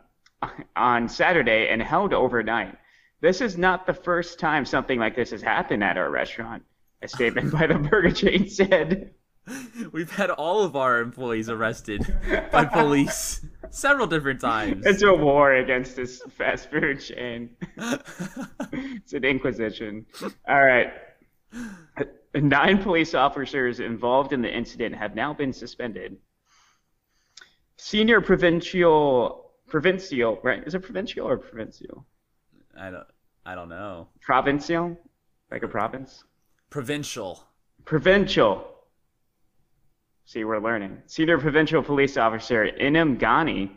on 0.76 1.10
Saturday 1.10 1.68
and 1.70 1.82
held 1.82 2.14
overnight. 2.14 2.78
This 3.22 3.42
is 3.42 3.58
not 3.58 3.88
the 3.88 3.94
first 3.94 4.40
time 4.40 4.66
something 4.66 5.00
like 5.00 5.16
this 5.16 5.32
has 5.32 5.42
happened 5.42 5.84
at 5.84 5.98
our 5.98 6.10
restaurant. 6.10 6.64
A 7.02 7.08
statement 7.08 7.52
by 7.52 7.68
the 7.68 7.76
burger 7.76 8.12
chain 8.12 8.48
said. 8.50 9.14
We've 9.92 10.12
had 10.12 10.30
all 10.30 10.64
of 10.64 10.76
our 10.76 11.00
employees 11.00 11.50
arrested 11.50 12.06
by 12.52 12.66
police 12.66 13.46
several 13.70 14.08
different 14.08 14.42
times. 14.42 14.86
It's 14.86 15.04
a 15.04 15.14
war 15.14 15.56
against 15.56 15.96
this 15.96 16.22
fast 16.38 16.70
food 16.70 17.00
chain. 17.00 17.50
it's 17.78 19.14
an 19.14 19.24
inquisition. 19.24 20.06
All 20.48 20.64
right. 20.64 20.92
Nine 22.34 22.82
police 22.84 23.14
officers 23.14 23.80
involved 23.80 24.34
in 24.34 24.42
the 24.42 24.54
incident 24.54 24.96
have 24.96 25.16
now 25.16 25.34
been 25.34 25.54
suspended. 25.54 26.18
Senior 27.78 28.22
provincial, 28.22 29.52
provincial, 29.68 30.40
right? 30.44 30.64
Is 30.66 30.76
it 30.76 30.82
provincial 30.82 31.28
or 31.28 31.38
provincial? 31.38 32.06
I 32.80 32.90
don't. 32.92 33.08
I 33.46 33.56
don't 33.56 33.70
know. 33.70 34.10
Provincial, 34.20 34.98
like 35.50 35.64
a 35.64 35.68
province. 35.68 36.26
Provincial. 36.70 37.48
Provincial. 37.86 38.77
See, 40.28 40.44
we're 40.44 40.60
learning. 40.60 41.02
Senior 41.06 41.38
provincial 41.38 41.82
police 41.82 42.18
officer 42.18 42.70
Inam 42.82 43.18
Ghani 43.18 43.72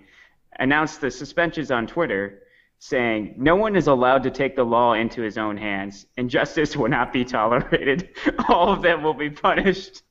announced 0.58 1.00
the 1.00 1.08
suspensions 1.08 1.70
on 1.70 1.86
Twitter, 1.86 2.42
saying, 2.80 3.34
No 3.36 3.54
one 3.54 3.76
is 3.76 3.86
allowed 3.86 4.24
to 4.24 4.32
take 4.32 4.56
the 4.56 4.64
law 4.64 4.94
into 4.94 5.22
his 5.22 5.38
own 5.38 5.56
hands. 5.56 6.06
Injustice 6.16 6.76
will 6.76 6.88
not 6.88 7.12
be 7.12 7.24
tolerated. 7.24 8.08
All 8.48 8.72
of 8.72 8.82
them 8.82 9.04
will 9.04 9.14
be 9.14 9.30
punished. 9.30 10.02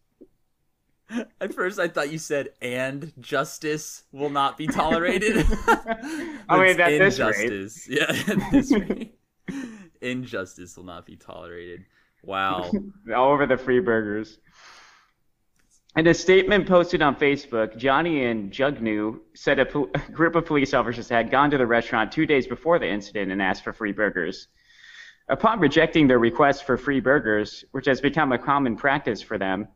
At 1.41 1.53
first, 1.53 1.77
I 1.77 1.89
thought 1.89 2.09
you 2.09 2.19
said, 2.19 2.49
"and 2.61 3.11
justice 3.19 4.03
will 4.11 4.29
not 4.29 4.57
be 4.57 4.67
tolerated." 4.67 5.37
I 6.47 6.63
mean, 6.63 6.79
at 6.79 6.99
this 6.99 7.19
rate. 7.19 7.51
injustice. 7.51 7.89
Yeah, 7.89 8.03
at 8.27 8.51
this 8.51 8.71
rate. 8.71 9.17
Injustice 10.01 10.77
will 10.77 10.85
not 10.85 11.07
be 11.07 11.15
tolerated. 11.15 11.85
Wow. 12.23 12.71
all 13.13 13.31
over 13.31 13.47
the 13.47 13.57
free 13.57 13.79
burgers. 13.79 14.37
In 15.95 16.05
a 16.05 16.13
statement 16.13 16.67
posted 16.67 17.01
on 17.01 17.15
Facebook, 17.15 17.75
Johnny 17.75 18.25
and 18.25 18.51
Jugnu 18.51 19.19
said 19.33 19.59
a, 19.59 19.67
a 19.77 20.11
group 20.11 20.35
of 20.35 20.45
police 20.45 20.73
officers 20.73 21.09
had 21.09 21.31
gone 21.31 21.49
to 21.51 21.57
the 21.57 21.65
restaurant 21.65 22.11
two 22.11 22.25
days 22.25 22.45
before 22.45 22.77
the 22.77 22.87
incident 22.87 23.31
and 23.31 23.41
asked 23.41 23.63
for 23.63 23.73
free 23.73 23.91
burgers. 23.91 24.47
Upon 25.29 25.59
rejecting 25.59 26.07
their 26.07 26.19
request 26.19 26.63
for 26.63 26.77
free 26.77 26.99
burgers, 26.99 27.63
which 27.71 27.87
has 27.87 28.01
become 28.01 28.31
a 28.31 28.37
common 28.37 28.75
practice 28.75 29.21
for 29.21 29.37
them, 29.37 29.67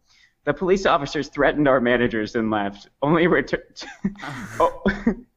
the 0.45 0.53
police 0.53 0.85
officers 0.85 1.29
threatened 1.29 1.67
our 1.67 1.79
managers 1.79 2.35
and 2.35 2.51
left, 2.51 2.89
only, 3.01 3.27
oh, 4.59 4.83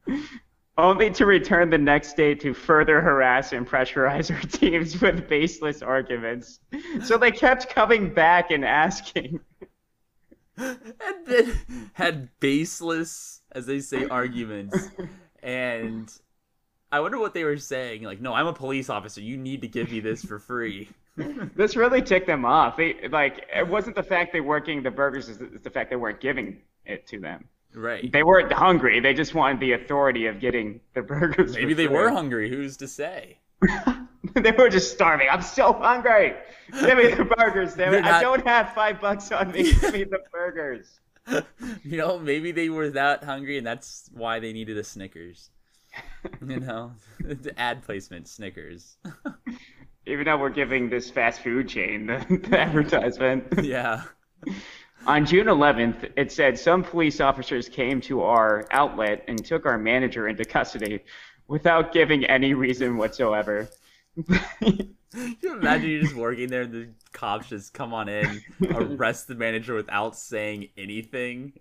only 0.77 1.09
to 1.11 1.25
return 1.25 1.69
the 1.69 1.77
next 1.77 2.15
day 2.15 2.35
to 2.35 2.53
further 2.53 3.01
harass 3.01 3.51
and 3.53 3.67
pressurize 3.67 4.33
our 4.33 4.41
teams 4.41 5.01
with 5.01 5.27
baseless 5.27 5.81
arguments. 5.81 6.59
So 7.03 7.17
they 7.17 7.31
kept 7.31 7.69
coming 7.69 8.13
back 8.13 8.51
and 8.51 8.63
asking. 8.65 9.39
and 10.67 11.25
then 11.25 11.53
had 11.93 12.29
baseless, 12.39 13.41
as 13.51 13.65
they 13.65 13.79
say, 13.79 14.07
arguments. 14.07 14.89
And 15.43 16.11
I 16.91 16.99
wonder 16.99 17.19
what 17.19 17.33
they 17.33 17.43
were 17.43 17.57
saying. 17.57 18.03
Like, 18.03 18.21
no, 18.21 18.33
I'm 18.33 18.47
a 18.47 18.53
police 18.53 18.89
officer. 18.89 19.21
You 19.21 19.37
need 19.37 19.61
to 19.61 19.67
give 19.67 19.91
me 19.91 19.99
this 19.99 20.23
for 20.23 20.39
free. 20.39 20.89
This 21.55 21.75
really 21.75 22.03
ticked 22.03 22.27
them 22.27 22.45
off. 22.45 22.77
They 22.77 23.07
like 23.09 23.43
it 23.51 23.67
wasn't 23.67 23.95
the 23.95 24.03
fact 24.03 24.33
they 24.33 24.39
weren't 24.39 24.67
getting 24.67 24.83
the 24.83 24.91
burgers; 24.91 25.29
it's 25.29 25.63
the- 25.63 25.69
fact 25.71 25.89
they 25.89 25.95
weren't 25.95 26.19
giving 26.19 26.61
it 26.85 27.07
to 27.07 27.19
them. 27.19 27.45
Right. 27.73 28.11
They 28.11 28.21
weren't 28.21 28.53
hungry. 28.53 28.99
They 28.99 29.15
just 29.15 29.33
wanted 29.33 29.59
the 29.59 29.71
authority 29.73 30.27
of 30.27 30.39
getting 30.39 30.79
the 30.93 31.01
burgers. 31.01 31.55
Maybe 31.55 31.73
they 31.73 31.87
free. 31.87 31.95
were 31.95 32.11
hungry. 32.11 32.49
Who's 32.51 32.77
to 32.77 32.87
say? 32.87 33.39
they 34.35 34.51
were 34.51 34.69
just 34.69 34.93
starving. 34.93 35.27
I'm 35.29 35.41
so 35.41 35.73
hungry. 35.73 36.33
Give 36.71 36.97
me 36.97 37.13
the 37.13 37.25
burgers, 37.25 37.75
damn 37.75 37.93
it. 37.93 38.05
I 38.05 38.21
don't 38.21 38.45
have 38.45 38.73
five 38.73 38.99
bucks 38.99 39.31
on 39.31 39.51
me. 39.51 39.73
Give 39.73 39.93
me 39.93 40.03
the 40.03 40.19
burgers. 40.31 40.99
you 41.83 41.97
know, 41.97 42.19
maybe 42.19 42.51
they 42.51 42.69
were 42.69 42.89
that 42.91 43.23
hungry, 43.23 43.57
and 43.57 43.67
that's 43.67 44.09
why 44.13 44.39
they 44.39 44.53
needed 44.53 44.77
a 44.77 44.83
Snickers. 44.83 45.49
You 46.45 46.59
know, 46.59 46.91
the 47.19 47.53
ad 47.57 47.83
placement 47.83 48.27
Snickers. 48.27 48.97
Even 50.05 50.25
though 50.25 50.37
we're 50.37 50.49
giving 50.49 50.89
this 50.89 51.09
fast 51.09 51.41
food 51.41 51.67
chain 51.67 52.07
the, 52.07 52.41
the 52.49 52.59
advertisement. 52.59 53.45
yeah. 53.63 54.03
On 55.05 55.25
June 55.25 55.47
11th, 55.47 56.11
it 56.15 56.31
said 56.31 56.57
some 56.57 56.83
police 56.83 57.19
officers 57.21 57.69
came 57.69 58.01
to 58.01 58.23
our 58.23 58.65
outlet 58.71 59.23
and 59.27 59.43
took 59.43 59.65
our 59.65 59.77
manager 59.77 60.27
into 60.27 60.45
custody 60.45 60.99
without 61.47 61.93
giving 61.93 62.25
any 62.25 62.53
reason 62.53 62.97
whatsoever. 62.97 63.67
Can 64.25 64.95
you 65.41 65.57
imagine 65.57 65.89
you're 65.89 66.01
just 66.01 66.15
working 66.15 66.49
there 66.49 66.63
and 66.63 66.73
the 66.73 66.89
cops 67.13 67.49
just 67.49 67.73
come 67.73 67.93
on 67.93 68.09
in, 68.09 68.41
arrest 68.71 69.27
the 69.27 69.35
manager 69.35 69.75
without 69.75 70.15
saying 70.15 70.69
anything? 70.77 71.53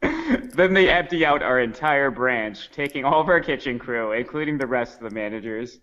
then 0.00 0.74
they 0.74 0.88
empty 0.88 1.24
out 1.24 1.42
our 1.42 1.60
entire 1.60 2.10
branch, 2.10 2.70
taking 2.72 3.04
all 3.04 3.20
of 3.20 3.28
our 3.28 3.40
kitchen 3.40 3.78
crew, 3.78 4.12
including 4.12 4.58
the 4.58 4.66
rest 4.66 5.00
of 5.00 5.08
the 5.08 5.14
managers. 5.14 5.78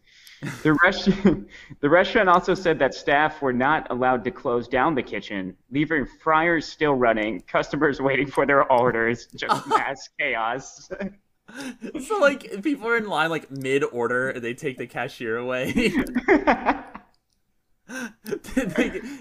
The, 0.61 0.73
rest- 0.83 1.09
the 1.79 1.89
restaurant 1.89 2.29
also 2.29 2.53
said 2.53 2.79
that 2.79 2.93
staff 2.93 3.41
were 3.41 3.53
not 3.53 3.87
allowed 3.89 4.23
to 4.25 4.31
close 4.31 4.67
down 4.67 4.95
the 4.95 5.03
kitchen, 5.03 5.55
leaving 5.71 6.05
fryers 6.21 6.65
still 6.65 6.93
running, 6.93 7.41
customers 7.41 8.01
waiting 8.01 8.27
for 8.27 8.45
their 8.45 8.69
orders, 8.71 9.27
just 9.35 9.67
mass 9.67 10.09
chaos. 10.19 10.89
So 12.07 12.17
like 12.17 12.63
people 12.63 12.87
are 12.87 12.97
in 12.97 13.07
line 13.07 13.29
like 13.29 13.51
mid 13.51 13.83
order 13.83 14.29
and 14.29 14.43
they 14.43 14.53
take 14.53 14.77
the 14.77 14.87
cashier 14.87 15.37
away. 15.37 15.71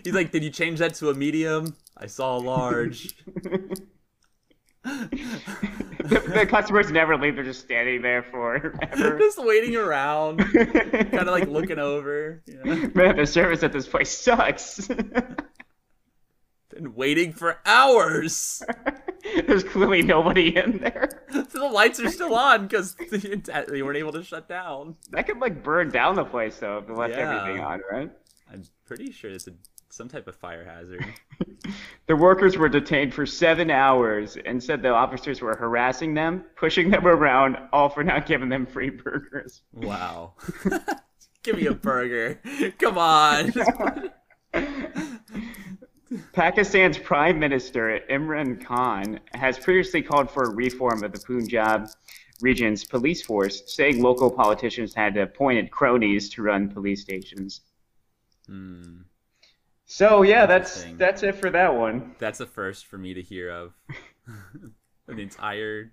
He's 0.05 0.15
like, 0.15 0.31
"Did 0.31 0.45
you 0.45 0.51
change 0.51 0.79
that 0.79 0.95
to 0.95 1.11
a 1.11 1.15
medium? 1.15 1.77
I 1.97 2.07
saw 2.07 2.37
a 2.37 2.41
large." 2.41 3.15
the, 4.83 6.23
the 6.35 6.47
customers 6.49 6.91
never 6.91 7.17
leave; 7.17 7.37
they're 7.37 7.45
just 7.45 7.61
standing 7.61 8.03
there 8.03 8.23
for 8.23 8.75
just 8.97 9.45
waiting 9.45 9.77
around, 9.77 10.39
kind 10.39 11.15
of 11.15 11.29
like 11.29 11.49
looking 11.49 11.79
over, 11.79 12.43
know, 12.47 12.91
Man, 12.95 13.17
the 13.17 13.27
service 13.27 13.63
at 13.63 13.73
this 13.73 13.87
place 13.87 14.11
sucks. 14.11 14.89
And 16.73 16.95
waiting 16.97 17.33
for 17.33 17.59
hours. 17.67 18.63
There's 19.47 19.65
clearly 19.65 20.03
nobody 20.03 20.57
in 20.57 20.79
there. 20.79 21.09
So 21.33 21.59
the 21.59 21.69
lights 21.69 22.01
are 22.01 22.11
still 22.11 22.35
on 22.35 22.67
because 22.67 22.95
they 22.97 23.83
weren't 23.83 23.99
able 23.99 24.13
to 24.13 24.23
shut 24.25 24.49
down. 24.49 24.97
That 25.11 25.27
could 25.27 25.39
like 25.39 25.63
burn 25.63 25.91
down 25.91 26.17
the 26.17 26.25
place 26.25 26.59
though 26.59 26.79
if 26.79 26.87
they 26.87 26.93
left 26.95 27.15
Yeah. 27.15 27.41
everything 27.41 27.63
on, 27.65 27.81
right? 27.91 28.11
I'm 28.53 28.63
pretty 28.85 29.13
sure 29.13 29.31
it's 29.31 29.47
a, 29.47 29.53
some 29.91 30.09
type 30.09 30.27
of 30.29 30.37
fire 30.37 30.65
hazard. 30.65 31.05
The 32.09 32.17
workers 32.17 32.59
were 32.59 32.69
detained 32.69 33.15
for 33.15 33.25
seven 33.25 33.71
hours 33.71 34.37
and 34.45 34.61
said 34.63 34.83
the 34.83 34.89
officers 34.89 35.41
were 35.41 35.55
harassing 35.55 36.13
them, 36.13 36.45
pushing 36.57 36.91
them 36.91 37.07
around, 37.07 37.57
all 37.73 37.89
for 37.89 38.03
not 38.03 38.27
giving 38.27 38.49
them 38.49 38.67
free 38.67 38.91
burgers. 38.91 39.63
Wow. 39.73 40.35
Give 41.45 41.57
me 41.57 41.67
a 41.67 41.73
burger. 41.75 42.41
Come 42.79 42.99
on. 42.99 43.53
Pakistan's 46.33 46.99
Prime 46.99 47.39
Minister 47.39 48.01
Imran 48.11 48.65
Khan 48.65 49.21
has 49.35 49.59
previously 49.59 50.03
called 50.03 50.31
for 50.31 50.45
a 50.45 50.55
reform 50.55 51.05
of 51.05 51.13
the 51.13 51.21
Punjab 51.21 51.89
region's 52.41 52.85
police 52.85 53.23
force, 53.23 53.63
saying 53.67 54.03
local 54.03 54.31
politicians 54.31 54.95
had 54.95 55.17
appointed 55.17 55.71
cronies 55.71 56.31
to 56.31 56.43
run 56.43 56.69
police 56.71 57.03
stations. 57.03 57.61
Hmm. 58.47 59.03
So 59.85 60.23
yeah, 60.23 60.47
that's 60.47 60.87
that's 60.97 61.23
it 61.23 61.35
for 61.35 61.51
that 61.51 61.75
one. 61.75 62.15
That's 62.19 62.41
a 62.41 62.47
first 62.47 62.87
for 62.87 62.97
me 62.97 63.13
to 63.13 63.23
hear 63.23 63.51
of. 63.51 63.75
An 65.09 65.19
entire, 65.19 65.93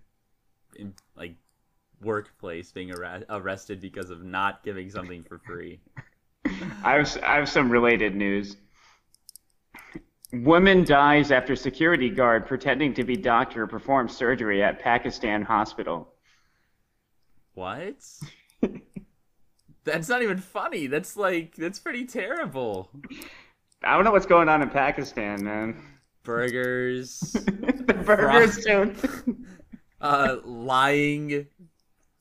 like, 1.18 1.36
workplace 2.02 2.72
being 2.72 2.92
arre- 2.92 3.26
arrested 3.30 3.82
because 3.82 4.10
of 4.10 4.24
not 4.24 4.64
giving 4.64 4.90
something 4.90 5.24
for 5.24 5.40
free. 5.40 5.82
I 6.84 6.94
have 6.94 7.18
I 7.24 7.36
have 7.36 7.50
some 7.50 7.70
related 7.70 8.16
news. 8.16 8.56
Woman 10.32 10.84
dies 10.84 11.32
after 11.32 11.56
security 11.56 12.10
guard 12.10 12.46
pretending 12.46 12.94
to 12.94 13.04
be 13.04 13.16
doctor 13.16 13.66
performs 13.66 14.16
surgery 14.16 14.62
at 14.62 14.80
Pakistan 14.80 15.42
hospital. 15.42 16.14
What? 17.56 17.96
that's 19.84 20.08
not 20.08 20.22
even 20.22 20.38
funny. 20.38 20.88
That's 20.88 21.18
like 21.18 21.56
that's 21.56 21.80
pretty 21.80 22.06
terrible. 22.06 22.92
I 23.84 23.96
don't 23.96 24.04
know 24.04 24.12
what's 24.12 24.28
going 24.28 24.50
on 24.50 24.62
in 24.62 24.70
Pakistan, 24.70 25.44
man. 25.44 25.82
Burgers. 26.24 27.20
the 27.32 28.02
burgers 28.06 28.64
too. 28.64 29.36
uh, 30.02 30.38
lying 30.44 31.48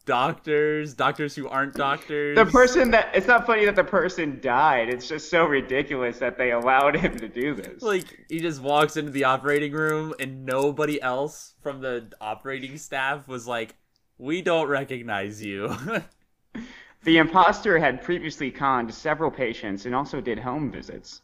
doctors, 0.08 0.94
doctors 0.94 1.36
who 1.36 1.46
aren't 1.48 1.74
doctors. 1.74 2.34
The 2.34 2.46
person 2.46 2.90
that 2.92 3.10
it's 3.14 3.26
not 3.26 3.46
funny 3.46 3.66
that 3.66 3.76
the 3.76 3.84
person 3.84 4.40
died. 4.40 4.88
It's 4.88 5.06
just 5.06 5.28
so 5.30 5.44
ridiculous 5.44 6.18
that 6.18 6.38
they 6.38 6.50
allowed 6.50 6.96
him 6.96 7.18
to 7.18 7.28
do 7.28 7.54
this. 7.54 7.82
Like 7.82 8.24
he 8.30 8.40
just 8.40 8.62
walks 8.62 8.96
into 8.96 9.10
the 9.12 9.24
operating 9.24 9.72
room 9.72 10.14
and 10.18 10.46
nobody 10.46 11.00
else 11.00 11.54
from 11.62 11.82
the 11.82 12.06
operating 12.22 12.78
staff 12.78 13.28
was 13.28 13.46
like, 13.46 13.76
"We 14.16 14.40
don't 14.40 14.66
recognize 14.66 15.44
you." 15.44 15.76
the 17.04 17.18
imposter 17.18 17.78
had 17.78 18.02
previously 18.02 18.50
conned 18.50 18.92
several 18.94 19.30
patients 19.30 19.84
and 19.84 19.94
also 19.94 20.22
did 20.22 20.38
home 20.38 20.72
visits. 20.72 21.20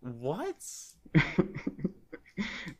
What? 0.00 0.64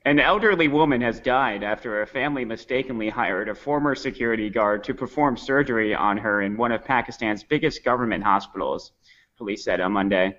An 0.09 0.19
elderly 0.19 0.69
woman 0.69 1.03
has 1.03 1.21
died 1.21 1.63
after 1.63 2.01
a 2.01 2.07
family 2.07 2.43
mistakenly 2.47 3.11
hired 3.11 3.51
a 3.51 3.55
former 3.55 3.95
security 3.95 4.49
guard 4.49 4.85
to 4.85 4.95
perform 4.95 5.37
surgery 5.37 5.95
on 5.95 6.17
her 6.17 6.41
in 6.41 6.57
one 6.57 6.73
of 6.73 6.83
Pakistan's 6.83 7.45
biggest 7.45 7.85
government 7.85 8.25
hospitals, 8.25 8.93
police 9.37 9.65
said 9.65 9.83
on 9.83 9.93
Monday. 9.93 10.39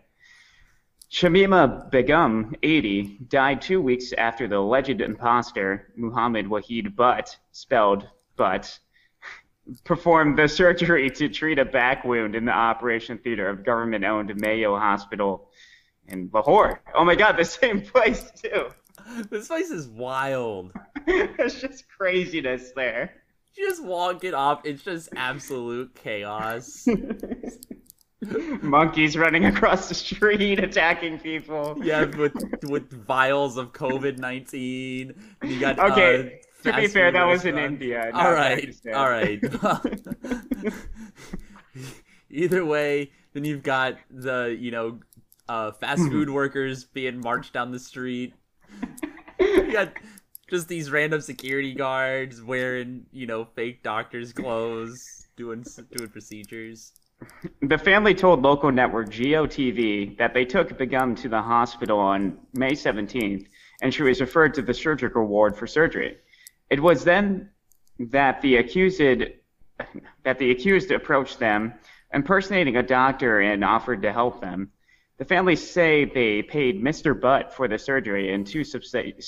Shamima 1.12 1.92
Begum, 1.92 2.56
80, 2.64 3.20
died 3.28 3.62
two 3.62 3.80
weeks 3.80 4.12
after 4.12 4.48
the 4.48 4.58
alleged 4.58 5.02
imposter, 5.02 5.94
Muhammad 5.96 6.48
Wahid 6.48 6.96
Butt, 6.96 7.38
spelled 7.52 8.10
Butt, 8.38 8.80
performed 9.84 10.40
the 10.40 10.48
surgery 10.48 11.12
to 11.12 11.30
treat 11.30 11.60
a 11.60 11.66
back 11.66 12.04
wound 12.04 12.34
in 12.34 12.46
the 12.46 12.52
operation 12.52 13.20
theater 13.20 13.48
of 13.48 13.64
government 13.64 14.04
owned 14.04 14.36
Mayo 14.36 14.80
Hospital 14.80 15.52
in 16.08 16.32
Lahore. 16.34 16.82
Oh 16.96 17.06
my 17.06 17.14
god, 17.14 17.38
the 17.38 17.46
same 17.46 17.82
place, 17.94 18.32
too. 18.32 18.70
this 19.30 19.48
place 19.48 19.70
is 19.70 19.88
wild. 19.88 20.72
There's 21.06 21.60
just 21.62 21.86
craziness 21.90 22.72
there. 22.76 23.14
You 23.56 23.68
just 23.70 23.84
walk 23.84 24.24
it 24.24 24.34
off. 24.34 24.62
It's 24.64 24.84
just 24.84 25.10
absolute 25.16 25.94
chaos. 25.96 26.88
Monkeys 28.62 29.18
running 29.18 29.46
across 29.46 29.90
the 29.90 29.96
street 29.96 30.60
attacking 30.60 31.20
people. 31.20 31.78
Yeah, 31.82 32.06
with 32.06 32.36
with 32.64 32.92
vials 33.06 33.58
of 33.58 33.72
COVID 33.74 34.18
nineteen. 34.18 35.16
You 35.44 35.60
got 35.60 35.80
okay. 35.80 36.42
Uh, 36.66 36.72
to 36.72 36.74
be 36.76 36.88
fair, 36.88 37.12
that 37.12 37.26
was 37.26 37.46
in 37.46 37.58
India. 37.58 38.12
All 38.14 38.34
right, 38.34 38.76
all 38.94 39.10
right. 39.10 39.42
Either 42.30 42.66
way, 42.66 43.12
then 43.34 43.46
you've 43.46 43.64
got 43.64 43.96
the 44.12 44.56
you 44.60 44.72
know 44.72 45.00
uh, 45.48 45.72
fast 45.72 46.02
food 46.10 46.30
workers 46.30 46.84
being 46.84 47.22
marched 47.22 47.54
down 47.54 47.72
the 47.72 47.80
street 47.80 48.34
got 49.72 49.94
just 50.50 50.68
these 50.68 50.92
random 50.92 51.22
security 51.22 51.74
guards 51.74 52.42
wearing, 52.42 53.06
you 53.12 53.28
know, 53.28 53.46
fake 53.56 53.84
doctor's 53.84 54.34
clothes, 54.34 55.28
doing 55.38 55.64
doing 55.96 56.10
procedures. 56.10 56.94
The 57.62 57.78
family 57.78 58.16
told 58.16 58.42
local 58.42 58.72
network 58.72 59.10
Geo 59.10 59.46
TV 59.46 60.18
that 60.18 60.34
they 60.34 60.46
took 60.46 60.78
Begum 60.78 61.16
to 61.16 61.28
the 61.30 61.42
hospital 61.42 62.00
on 62.00 62.38
May 62.54 62.72
17th, 62.72 63.46
and 63.82 63.94
she 63.94 64.04
was 64.04 64.22
referred 64.22 64.54
to 64.54 64.62
the 64.62 64.74
surgical 64.74 65.26
ward 65.26 65.58
for 65.58 65.68
surgery. 65.68 66.18
It 66.70 66.82
was 66.82 67.04
then 67.04 67.50
that 68.00 68.42
the 68.42 68.58
accused 68.58 69.00
that 70.24 70.40
the 70.40 70.52
accused 70.52 70.92
approached 70.92 71.40
them, 71.40 71.74
impersonating 72.14 72.78
a 72.78 72.84
doctor, 72.84 73.40
and 73.40 73.64
offered 73.64 74.02
to 74.02 74.12
help 74.12 74.42
them. 74.42 74.72
The 75.20 75.26
family 75.26 75.58
say 75.58 76.06
they 76.06 76.42
paid 76.42 76.82
Mr. 76.82 77.20
Butt 77.20 77.54
for 77.54 77.68
the 77.68 77.78
surgery 77.78 78.34
and 78.34 78.48
two, 78.48 78.64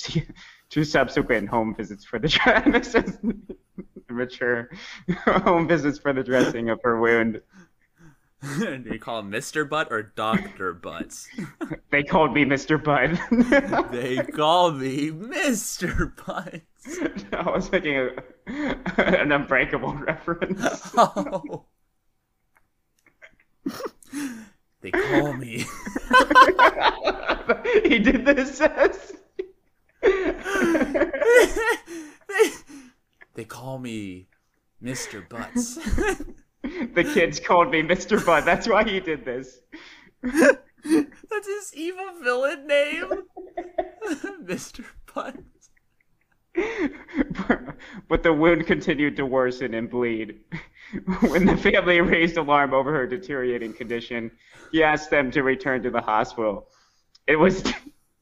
two 0.70 0.84
subsequent 0.84 1.50
home 1.50 1.74
visits 1.74 2.02
for 2.02 2.18
the 2.18 3.36
mature 4.10 4.70
home 5.26 5.68
visits 5.68 5.98
for 5.98 6.14
the 6.14 6.22
dressing 6.22 6.70
of 6.70 6.80
her 6.82 6.98
wound. 6.98 7.42
Do 8.58 8.82
you 8.90 8.98
call 8.98 9.20
him 9.20 9.30
Mr. 9.30 9.68
Butt 9.68 9.88
or 9.92 10.02
Dr. 10.02 10.72
Butts? 10.72 11.28
they 11.90 12.02
called 12.02 12.32
me 12.32 12.46
Mr. 12.46 12.82
Butt. 12.82 13.90
they 13.92 14.16
call 14.16 14.72
me 14.72 15.10
Mr. 15.10 16.10
Butts. 16.26 17.32
I 17.32 17.50
was 17.50 17.70
making 17.70 17.96
a, 17.96 18.12
an 18.96 19.30
unbreakable 19.30 19.94
reference. 19.94 20.90
Oh. 20.96 21.66
They 24.82 24.90
call 24.90 25.32
me. 25.34 25.58
he 27.84 27.98
did 28.00 28.26
this. 28.26 28.58
they, 30.02 30.20
they 33.34 33.44
call 33.44 33.78
me 33.78 34.26
Mr. 34.82 35.26
Butts. 35.28 35.76
the 36.62 37.04
kids 37.14 37.38
called 37.38 37.70
me 37.70 37.82
Mr. 37.82 38.24
Butt. 38.24 38.44
That's 38.44 38.68
why 38.68 38.82
he 38.82 38.98
did 38.98 39.24
this. 39.24 39.60
That's 40.22 41.46
his 41.46 41.72
evil 41.74 42.10
villain 42.20 42.66
name. 42.66 43.08
Mr. 44.44 44.84
Butts. 45.14 45.38
but 48.08 48.22
the 48.22 48.32
wound 48.32 48.66
continued 48.66 49.16
to 49.16 49.26
worsen 49.26 49.74
and 49.74 49.90
bleed. 49.90 50.40
when 51.28 51.46
the 51.46 51.56
family 51.56 52.00
raised 52.00 52.36
alarm 52.36 52.74
over 52.74 52.92
her 52.92 53.06
deteriorating 53.06 53.72
condition, 53.72 54.30
he 54.70 54.82
asked 54.82 55.10
them 55.10 55.30
to 55.30 55.42
return 55.42 55.82
to 55.82 55.90
the 55.90 56.00
hospital. 56.00 56.68
It 57.26 57.36
was 57.36 57.62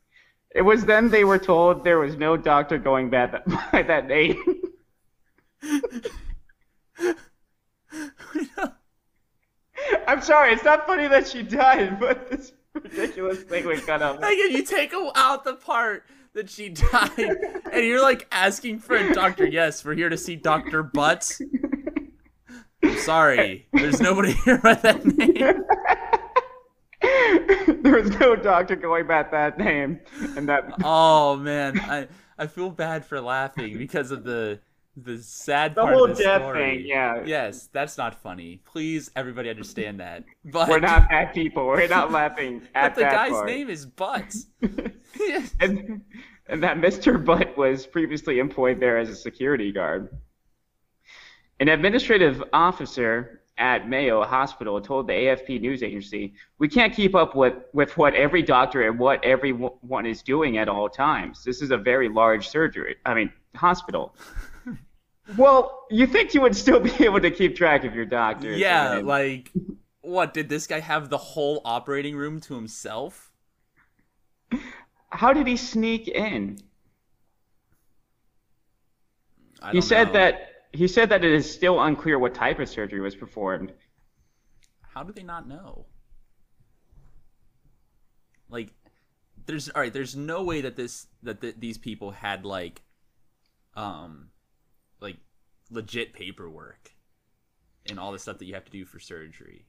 it 0.55 0.63
was 0.63 0.85
then 0.85 1.09
they 1.09 1.25
were 1.25 1.39
told 1.39 1.85
there 1.85 1.99
was 1.99 2.17
no 2.17 2.37
doctor 2.37 2.79
going 2.79 3.11
by 3.11 3.27
that, 3.27 3.73
by 3.73 3.83
that 3.83 4.07
name. 4.07 4.37
I'm 10.07 10.23
sorry, 10.23 10.53
it's 10.53 10.65
not 10.65 10.87
funny 10.87 11.09
that 11.09 11.27
she 11.29 11.43
died, 11.43 11.99
but 11.99 12.31
this 12.31 12.53
ridiculous 12.75 13.43
thing 13.43 13.67
we 13.67 13.79
cut 13.81 14.03
up. 14.03 14.21
Like 14.21 14.39
if 14.39 14.53
you 14.53 14.63
take 14.65 14.93
out 15.17 15.45
the 15.45 15.55
part 15.55 16.05
that 16.35 16.51
she 16.51 16.69
died, 16.93 17.37
and 17.73 17.85
you're 17.85 18.03
like 18.03 18.27
asking 18.33 18.79
for 18.79 18.97
a 18.97 19.13
doctor. 19.13 19.47
Yes, 19.47 19.85
we're 19.85 19.95
here 19.95 20.09
to 20.09 20.17
see 20.17 20.37
Doctor 20.37 20.83
Butts. 20.83 21.41
I'm 22.83 22.97
sorry, 22.99 23.69
there's 23.73 24.01
nobody 24.01 24.33
here 24.45 24.59
by 24.59 24.75
that 24.75 25.05
name. 25.05 25.65
there 27.83 27.95
was 27.95 28.11
no 28.19 28.37
doctor 28.37 28.77
going 28.77 29.07
by 29.07 29.23
that 29.25 29.59
name, 29.59 30.01
and 30.37 30.49
that. 30.49 30.73
Oh 30.83 31.37
man, 31.37 31.79
I 31.81 32.09
I 32.39 32.47
feel 32.47 32.71
bad 32.71 33.05
for 33.05 33.21
laughing 33.21 33.77
because 33.77 34.11
of 34.11 34.25
the 34.25 34.61
the 34.97 35.19
sad 35.19 35.75
the 35.75 35.83
part 35.83 35.95
whole 35.95 36.11
of 36.11 36.17
the 36.17 36.23
death 36.25 36.43
story. 36.43 36.79
thing. 36.79 36.87
Yeah. 36.87 37.23
Yes, 37.25 37.69
that's 37.73 37.97
not 37.97 38.21
funny. 38.23 38.61
Please, 38.65 39.11
everybody 39.17 39.49
understand 39.49 40.01
that. 40.01 40.25
But 40.45 40.69
we're 40.69 40.81
not 40.81 41.09
bad 41.09 41.33
people. 41.33 41.67
We're 41.67 41.87
not 41.89 42.11
laughing 42.21 42.63
at 42.75 42.89
but 42.91 42.95
the 42.97 43.01
that 43.03 43.13
guy's 43.13 43.31
part. 43.33 43.47
name 43.47 43.71
is 43.71 43.87
Butts. 43.87 44.47
and, 45.61 46.03
and 46.49 46.63
that 46.63 46.79
Mr. 46.79 47.25
Butt 47.25 47.57
was 47.57 47.87
previously 47.87 48.39
employed 48.39 48.81
there 48.81 48.99
as 48.99 49.09
a 49.09 49.17
security 49.17 49.71
guard. 49.71 50.09
An 51.61 51.69
administrative 51.69 52.43
officer 52.53 53.43
at 53.59 53.89
Mayo 53.89 54.25
Hospital 54.25 54.81
told 54.81 55.07
the 55.07 55.13
AFP 55.13 55.61
news 55.61 55.83
agency, 55.83 56.33
"We 56.59 56.67
can't 56.69 56.95
keep 56.95 57.15
up 57.15 57.37
with, 57.37 57.55
with 57.75 57.97
what 57.99 58.15
every 58.15 58.43
doctor 58.43 58.89
and 58.89 58.99
what 58.99 59.23
everyone 59.23 60.07
is 60.07 60.23
doing 60.23 60.57
at 60.57 60.69
all 60.69 60.89
times. 60.89 61.45
This 61.45 61.61
is 61.61 61.71
a 61.71 61.77
very 61.77 62.09
large 62.09 62.49
surgery. 62.49 62.97
I 63.07 63.15
mean, 63.15 63.31
hospital." 63.55 64.17
Well, 65.37 65.87
you 65.91 66.07
think 66.07 66.35
you 66.35 66.41
would 66.41 66.57
still 66.57 66.81
be 66.81 66.93
able 67.05 67.21
to 67.21 67.31
keep 67.31 67.57
track 67.57 67.85
of 67.85 67.95
your 67.95 68.07
doctor? 68.07 68.53
Yeah, 68.53 68.95
right? 68.95 69.05
like 69.05 69.53
what 70.03 70.35
did 70.35 70.49
this 70.49 70.67
guy 70.67 70.81
have 70.81 71.09
the 71.09 71.19
whole 71.19 71.61
operating 71.65 72.17
room 72.17 72.41
to 72.41 72.55
himself? 72.55 73.31
How 75.11 75.33
did 75.33 75.47
he 75.47 75.57
sneak 75.57 76.09
in? 76.09 76.59
He 79.73 79.81
said 79.81 80.09
know. 80.09 80.13
that 80.15 80.51
he 80.73 80.89
said 80.89 81.09
that 81.11 81.25
it 81.25 81.33
is 81.33 81.53
still 81.53 81.83
unclear 81.83 82.19
what 82.19 82.35
type 82.35 82.59
of 82.61 82.69
surgery 82.69 83.01
was 83.01 83.15
performed. 83.15 83.73
How 84.81 85.03
do 85.03 85.13
they 85.13 85.23
not 85.23 85.49
know? 85.49 85.87
Like, 88.49 88.73
there's 89.47 89.69
all 89.69 89.83
right. 89.83 89.93
There's 89.93 90.17
no 90.17 90.43
way 90.43 90.61
that 90.63 90.77
this 90.77 91.07
that 91.23 91.41
th- 91.41 91.57
these 91.59 91.79
people 91.79 92.13
had 92.13 92.45
like, 92.45 92.83
um, 93.77 94.31
legit 95.71 96.13
paperwork 96.13 96.95
and 97.87 97.99
all 98.01 98.13
the 98.13 98.19
stuff 98.19 98.39
that 98.39 98.47
you 98.47 98.55
have 98.55 98.65
to 98.65 98.71
do 98.71 98.85
for 98.85 99.01
surgery. 99.01 99.67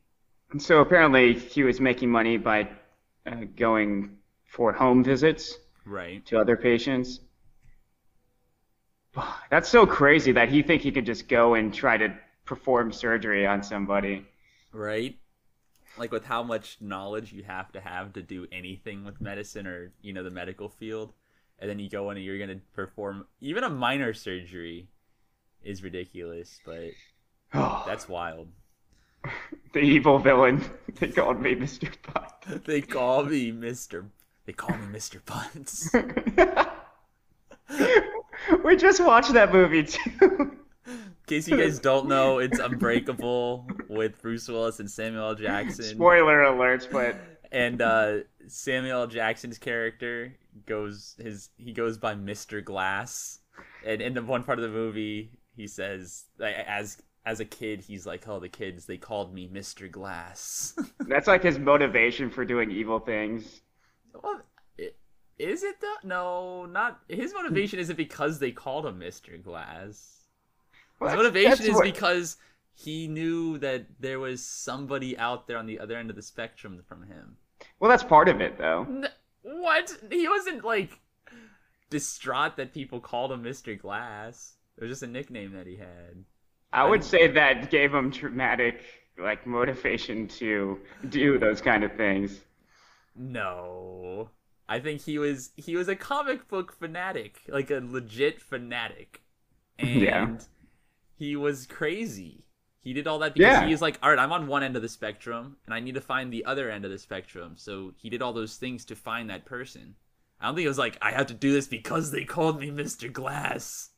So 0.60 0.80
apparently 0.80 1.34
he 1.34 1.64
was 1.64 1.82
making 1.82 2.10
money 2.10 2.38
by 2.38 2.70
uh, 3.26 3.46
going 3.58 4.18
for 4.46 4.72
home 4.72 5.04
visits 5.04 5.58
Right. 5.86 6.26
to 6.26 6.40
other 6.40 6.58
patients. 6.58 7.22
That's 9.50 9.70
so 9.70 9.86
crazy 9.86 10.32
that 10.34 10.50
he 10.50 10.64
think 10.64 10.82
he 10.82 10.92
could 10.92 11.06
just 11.06 11.28
go 11.28 11.54
and 11.54 11.74
try 11.74 11.98
to 11.98 12.18
perform 12.46 12.92
surgery 12.92 13.46
on 13.46 13.62
somebody. 13.64 14.26
Right. 14.74 15.18
Like 15.98 16.12
with 16.12 16.26
how 16.26 16.44
much 16.44 16.82
knowledge 16.82 17.34
you 17.34 17.44
have 17.44 17.72
to 17.74 17.82
have 17.82 18.14
to 18.14 18.22
do 18.24 18.48
anything 18.52 19.06
with 19.06 19.22
medicine 19.22 19.68
or 19.68 19.94
you 20.02 20.14
know 20.14 20.24
the 20.24 20.32
medical 20.32 20.70
field, 20.70 21.14
and 21.60 21.70
then 21.70 21.80
you 21.80 21.90
go 21.90 22.12
in 22.12 22.18
and 22.18 22.26
you're 22.26 22.40
gonna 22.40 22.62
perform 22.74 23.28
even 23.42 23.64
a 23.64 23.70
minor 23.70 24.14
surgery, 24.14 24.90
is 25.63 25.84
ridiculous. 25.84 26.60
But 26.65 26.91
that's 27.86 28.08
wild. 28.10 28.47
the 29.74 29.80
evil 29.80 30.19
villain. 30.19 30.63
They 31.00 31.08
called 31.08 31.41
me 31.41 31.56
Mr. 31.56 31.89
Buck. 32.13 32.45
they 32.65 32.82
call 32.82 33.24
me 33.24 33.52
Mister. 33.52 34.06
They 34.45 34.54
call 34.54 34.76
me 34.78 34.88
Mister 34.88 35.21
Buns. 35.26 35.89
we 38.63 38.76
just 38.76 39.00
watched 39.00 39.34
that 39.34 39.54
movie 39.54 39.84
too. 39.84 40.52
In 40.86 41.08
case 41.28 41.47
you 41.47 41.58
guys 41.58 41.80
don't 41.80 42.08
know, 42.08 42.39
it's 42.39 42.60
Unbreakable 42.60 43.67
with 43.88 44.21
Bruce 44.21 44.47
Willis 44.50 44.80
and 44.80 44.91
Samuel 44.91 45.30
L. 45.30 45.36
Jackson. 45.36 45.86
Spoiler 45.86 46.39
alerts, 46.39 46.91
but 46.91 47.15
And 47.52 47.82
uh, 47.82 48.17
Samuel 48.47 49.02
L. 49.02 49.08
Jackson's 49.08 49.58
character 49.58 50.36
goes 50.65 51.15
his 51.17 51.50
he 51.58 51.71
goes 51.71 51.97
by 51.97 52.15
Mr. 52.15 52.63
Glass. 52.63 53.39
And 53.86 54.02
in 54.02 54.13
the 54.13 54.21
one 54.21 54.43
part 54.43 54.60
of 54.60 54.63
the 54.63 54.69
movie, 54.69 55.32
he 55.62 55.67
says 55.67 56.26
as 56.41 57.02
as 57.24 57.39
a 57.39 57.45
kid, 57.45 57.82
he's 57.82 58.06
like, 58.08 58.28
"Oh, 58.28 58.39
the 58.39 58.50
kids 58.50 58.86
they 58.88 58.97
called 58.97 59.32
me 59.34 59.47
Mr. 59.47 59.89
Glass." 59.89 60.74
that's 61.08 61.28
like 61.28 61.43
his 61.43 61.60
motivation 61.60 62.32
for 62.32 62.43
doing 62.43 62.71
evil 62.71 63.00
things. 63.00 63.62
well, 64.24 64.41
is 65.38 65.63
it 65.63 65.76
though? 65.82 65.95
No, 66.04 66.65
not 66.65 67.00
his 67.08 67.34
motivation 67.34 67.80
isn't 67.80 67.95
because 67.95 68.39
they 68.39 68.52
called 68.52 68.86
him 68.88 69.00
Mr. 69.00 69.41
Glass. 69.41 70.26
Well, 71.00 71.10
His 71.12 71.17
motivation 71.17 71.65
is 71.67 71.74
what- 71.76 71.84
because 71.84 72.38
he 72.74 73.08
knew 73.08 73.58
that 73.60 73.86
there 74.00 74.19
was 74.19 74.43
somebody 74.45 75.17
out 75.17 75.45
there 75.47 75.58
on 75.58 75.65
the 75.67 75.80
other 75.80 75.97
end 75.97 76.10
of 76.10 76.15
the 76.15 76.21
spectrum 76.21 76.82
from 76.88 77.04
him. 77.04 77.38
Well, 77.80 77.89
that's 77.89 78.04
part 78.04 78.30
of 78.30 78.41
it, 78.41 78.58
though. 78.58 78.86
N- 78.89 79.08
what? 79.43 79.95
He 80.12 80.28
wasn't 80.28 80.63
like 80.63 81.00
distraught 81.89 82.56
that 82.58 82.74
people 82.74 83.00
called 83.00 83.32
him 83.32 83.43
Mr. 83.43 83.80
Glass. 83.80 84.54
It 84.82 84.86
was 84.86 84.91
just 84.91 85.04
a 85.04 85.08
nickname 85.08 85.54
that 85.54 85.65
he 85.67 85.78
had. 85.78 86.26
I 86.74 86.84
would 86.86 87.04
say 87.04 87.28
that 87.28 87.70
gave 87.72 87.94
him 87.94 88.10
dramatic, 88.10 88.84
like, 89.17 89.46
motivation 89.48 90.28
to 90.39 90.80
do 91.10 91.38
those 91.39 91.62
kind 91.62 91.84
of 91.86 91.94
things. 91.96 92.41
No. 93.15 94.30
I 94.67 94.80
think 94.80 95.02
he 95.02 95.17
was 95.17 95.52
he 95.56 95.76
was 95.76 95.88
a 95.88 95.96
comic 95.96 96.48
book 96.48 96.72
fanatic, 96.74 97.41
like 97.48 97.70
a 97.72 97.80
legit 97.84 98.41
fanatic. 98.41 99.22
And 99.80 100.02
Yeah. 100.02 100.38
he 101.15 101.36
was 101.36 101.65
crazy. 101.67 102.46
He 102.82 102.94
did 102.94 103.08
all 103.08 103.20
that 103.20 103.34
because 103.34 103.60
Yeah. 103.60 103.65
he 103.65 103.72
was 103.72 103.82
like, 103.82 104.00
all 104.04 104.10
right, 104.10 104.20
I'm 104.20 104.32
on 104.34 104.48
one 104.48 104.63
end 104.63 104.76
of 104.76 104.82
the 104.82 104.89
spectrum, 104.89 105.58
and 105.65 105.74
I 105.74 105.80
need 105.80 105.96
to 105.96 106.02
find 106.02 106.32
the 106.34 106.46
other 106.46 106.70
end 106.72 106.86
of 106.86 106.91
the 106.91 106.98
spectrum. 107.00 107.58
So 107.58 107.94
he 107.98 108.10
did 108.10 108.22
all 108.22 108.34
those 108.34 108.58
things 108.58 108.86
to 108.86 108.96
find 108.96 109.30
that 109.30 109.46
person. 109.46 109.96
I 110.39 110.48
don't 110.48 110.56
think 110.56 110.65
it 110.65 110.70
was 110.70 110.78
like, 110.80 110.98
I 111.02 111.12
have 111.12 111.28
to 111.28 111.34
do 111.36 111.54
this 111.54 111.67
because 111.67 112.12
they 112.12 112.26
called 112.26 112.60
me 112.60 112.72
Mr. 112.72 113.08
Glass. 113.12 113.90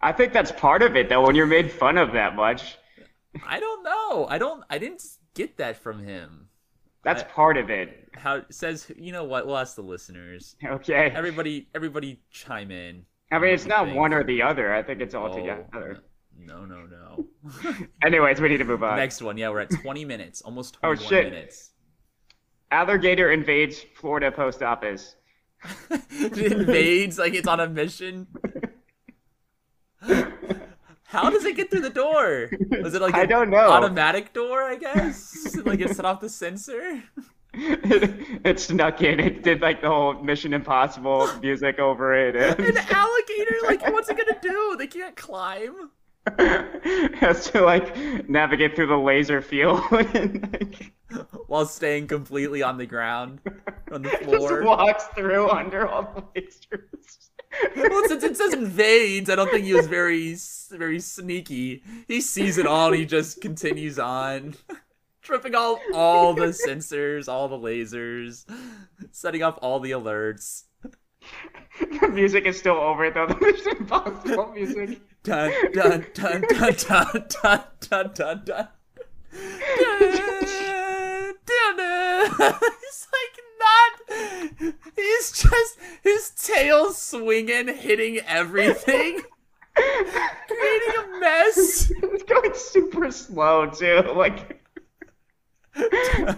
I 0.00 0.12
think 0.12 0.32
that's 0.32 0.52
part 0.52 0.82
of 0.82 0.96
it, 0.96 1.08
though, 1.08 1.22
when 1.26 1.34
you're 1.34 1.46
made 1.46 1.70
fun 1.70 1.96
of 1.98 2.12
that 2.12 2.34
much. 2.36 2.76
I 3.46 3.60
don't 3.60 3.82
know. 3.82 4.26
I 4.28 4.38
don't. 4.38 4.62
I 4.70 4.78
didn't 4.78 5.02
get 5.34 5.56
that 5.58 5.76
from 5.76 6.02
him. 6.04 6.48
That's 7.04 7.22
I- 7.22 7.26
part 7.26 7.56
of 7.56 7.70
it. 7.70 8.08
How 8.14 8.42
says? 8.50 8.90
You 8.96 9.12
know 9.12 9.24
what? 9.24 9.46
We'll 9.46 9.56
ask 9.58 9.74
the 9.76 9.82
listeners. 9.82 10.56
Okay. 10.64 11.10
Everybody, 11.14 11.68
everybody, 11.74 12.20
chime 12.30 12.70
in. 12.70 13.04
I 13.30 13.38
mean, 13.38 13.54
it's 13.54 13.64
What 13.64 13.68
do 13.68 13.74
you 13.74 13.78
not 13.78 13.84
think? 13.86 13.98
one 13.98 14.12
or 14.14 14.24
the 14.24 14.42
other. 14.42 14.74
I 14.74 14.82
think 14.82 15.00
it's 15.00 15.14
all 15.14 15.32
Oh, 15.32 15.36
together. 15.36 16.00
No, 16.36 16.64
no, 16.66 16.86
no. 16.86 17.26
Anyways, 18.04 18.40
we 18.40 18.48
need 18.48 18.58
to 18.58 18.64
move 18.64 18.82
on. 18.82 18.96
Next 18.98 19.22
one. 19.22 19.36
Yeah, 19.38 19.48
we're 19.50 19.60
at 19.60 19.70
20 19.70 20.04
minutes, 20.04 20.42
almost 20.42 20.76
Oh, 20.82 20.94
shit. 20.94 21.30
minutes. 21.32 21.70
Alligator 22.70 23.30
invades 23.32 23.80
Florida 23.94 24.30
post 24.32 24.62
office. 24.62 25.16
it 25.90 26.52
invades 26.52 27.18
like 27.18 27.34
it's 27.34 27.46
on 27.48 27.60
a 27.60 27.68
mission. 27.68 28.26
How 31.04 31.28
does 31.28 31.44
it 31.44 31.56
get 31.56 31.70
through 31.70 31.82
the 31.82 31.90
door? 31.90 32.50
Was 32.82 32.94
it 32.94 33.02
like 33.02 33.14
I 33.14 33.22
an 33.22 33.28
don't 33.28 33.50
know. 33.50 33.58
automatic 33.58 34.32
door? 34.32 34.62
I 34.62 34.76
guess 34.76 35.56
like 35.64 35.80
it 35.80 35.94
set 35.94 36.04
off 36.06 36.20
the 36.20 36.28
sensor. 36.28 37.02
it, 37.52 38.40
it 38.44 38.60
snuck 38.60 39.02
in. 39.02 39.20
It 39.20 39.42
did 39.42 39.60
like 39.60 39.82
the 39.82 39.88
whole 39.88 40.14
Mission 40.14 40.54
Impossible 40.54 41.28
music 41.42 41.78
over 41.78 42.14
it. 42.14 42.34
An 42.58 42.76
alligator, 42.90 43.56
like 43.64 43.82
what's 43.92 44.08
it 44.08 44.16
gonna 44.16 44.38
do? 44.40 44.76
They 44.78 44.86
can't 44.86 45.14
climb. 45.16 45.90
has 46.38 47.50
to 47.50 47.62
like 47.62 47.96
navigate 48.28 48.76
through 48.76 48.86
the 48.86 48.96
laser 48.96 49.42
field 49.42 49.80
and 49.90 50.50
like, 50.52 50.92
while 51.48 51.66
staying 51.66 52.06
completely 52.06 52.62
on 52.62 52.78
the 52.78 52.86
ground 52.86 53.40
on 53.90 54.02
the 54.02 54.08
floor. 54.10 54.48
just 54.48 54.62
walks 54.62 55.04
through 55.16 55.50
under 55.50 55.86
all 55.86 56.02
the 56.34 56.40
lasers. 56.40 57.31
Well, 57.76 58.02
since 58.08 58.22
it 58.24 58.36
says 58.36 58.54
invades, 58.54 59.30
I 59.30 59.34
don't 59.34 59.50
think 59.50 59.64
he 59.64 59.74
was 59.74 59.86
very 59.86 60.36
very 60.70 61.00
sneaky. 61.00 61.82
He 62.08 62.20
sees 62.20 62.58
it 62.58 62.66
all 62.66 62.88
and 62.88 62.96
he 62.96 63.06
just 63.06 63.40
continues 63.40 63.98
on, 63.98 64.54
tripping 65.22 65.54
all 65.54 65.80
all 65.94 66.34
the 66.34 66.46
sensors, 66.46 67.28
all 67.28 67.48
the 67.48 67.58
lasers, 67.58 68.44
setting 69.10 69.42
off 69.42 69.58
all 69.62 69.80
the 69.80 69.92
alerts. 69.92 70.64
the 72.00 72.08
music 72.08 72.46
is 72.46 72.58
still 72.58 72.76
over 72.76 73.10
though. 73.10 73.26
The 73.32 73.38
Mission 73.40 73.76
Impossible 73.78 74.52
music. 74.52 75.00
Dun 75.22 75.52
dun 75.72 76.06
dun 76.14 76.42
dun 76.48 76.74
dun 76.74 77.24
dun 77.42 77.64
dun 77.80 78.10
dun 78.14 78.42
dun. 78.44 78.68
Dun, 79.78 81.34
dun, 81.46 81.76
dun. 81.76 82.54
He's 82.80 83.08
like. 83.12 83.21
He's 84.96 85.32
just 85.32 85.78
his 86.02 86.30
tail 86.30 86.92
swinging, 86.92 87.68
hitting 87.68 88.18
everything, 88.26 89.20
creating 89.74 90.94
a 90.98 91.20
mess. 91.20 91.90
it's 92.02 92.22
going 92.24 92.54
super 92.54 93.10
slow 93.10 93.66
too. 93.70 94.02
Like, 94.14 94.62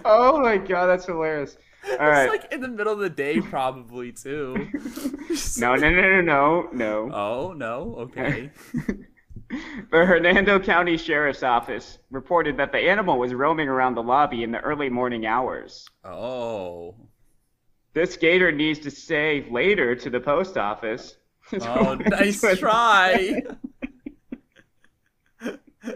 oh 0.05 0.39
my 0.41 0.57
god, 0.57 0.87
that's 0.87 1.05
hilarious. 1.05 1.57
All 1.91 2.07
right. 2.07 2.23
It's 2.23 2.43
like 2.43 2.53
in 2.53 2.61
the 2.61 2.67
middle 2.67 2.93
of 2.93 2.99
the 2.99 3.09
day, 3.09 3.41
probably 3.41 4.11
too. 4.11 4.69
No, 5.57 5.75
no, 5.75 5.89
no, 5.89 6.01
no, 6.01 6.21
no, 6.21 6.69
no. 6.71 7.09
Oh 7.13 7.53
no. 7.53 7.95
Okay. 7.99 8.51
The 9.91 10.05
Hernando 10.05 10.59
County 10.59 10.97
Sheriff's 10.97 11.43
Office 11.43 11.99
reported 12.09 12.57
that 12.57 12.71
the 12.71 12.79
animal 12.79 13.19
was 13.19 13.33
roaming 13.33 13.69
around 13.69 13.93
the 13.93 14.01
lobby 14.01 14.43
in 14.43 14.51
the 14.51 14.59
early 14.59 14.89
morning 14.89 15.27
hours. 15.27 15.85
Oh. 16.03 16.95
This 17.95 18.17
gator 18.17 18.51
needs 18.51 18.79
to 18.79 18.91
say 18.91 19.47
later 19.49 19.95
to 19.95 20.09
the 20.09 20.19
post 20.19 20.57
office. 20.57 21.15
Oh, 21.61 21.93
nice 22.07 22.41
try. 22.59 23.41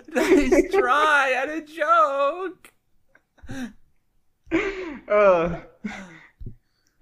nice 0.07 0.71
try 0.71 1.33
at 1.33 1.49
a 1.49 1.61
joke. 1.61 2.71
Uh, 5.09 5.59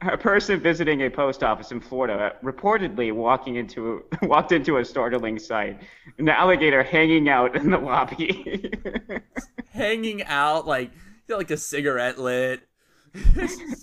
a 0.01 0.17
person 0.17 0.59
visiting 0.59 1.03
a 1.03 1.11
post 1.11 1.43
office 1.43 1.71
in 1.71 1.79
Florida 1.79 2.35
reportedly 2.43 3.13
walking 3.13 3.57
into 3.57 4.03
walked 4.23 4.51
into 4.51 4.77
a 4.77 4.85
startling 4.85 5.37
sight: 5.37 5.79
an 6.17 6.27
alligator 6.27 6.81
hanging 6.81 7.29
out 7.29 7.55
in 7.55 7.69
the 7.69 7.77
lobby. 7.77 8.71
Hanging 9.69 10.23
out 10.23 10.65
like 10.65 10.89
like 11.29 11.51
a 11.51 11.57
cigarette 11.57 12.17
lit. 12.17 12.66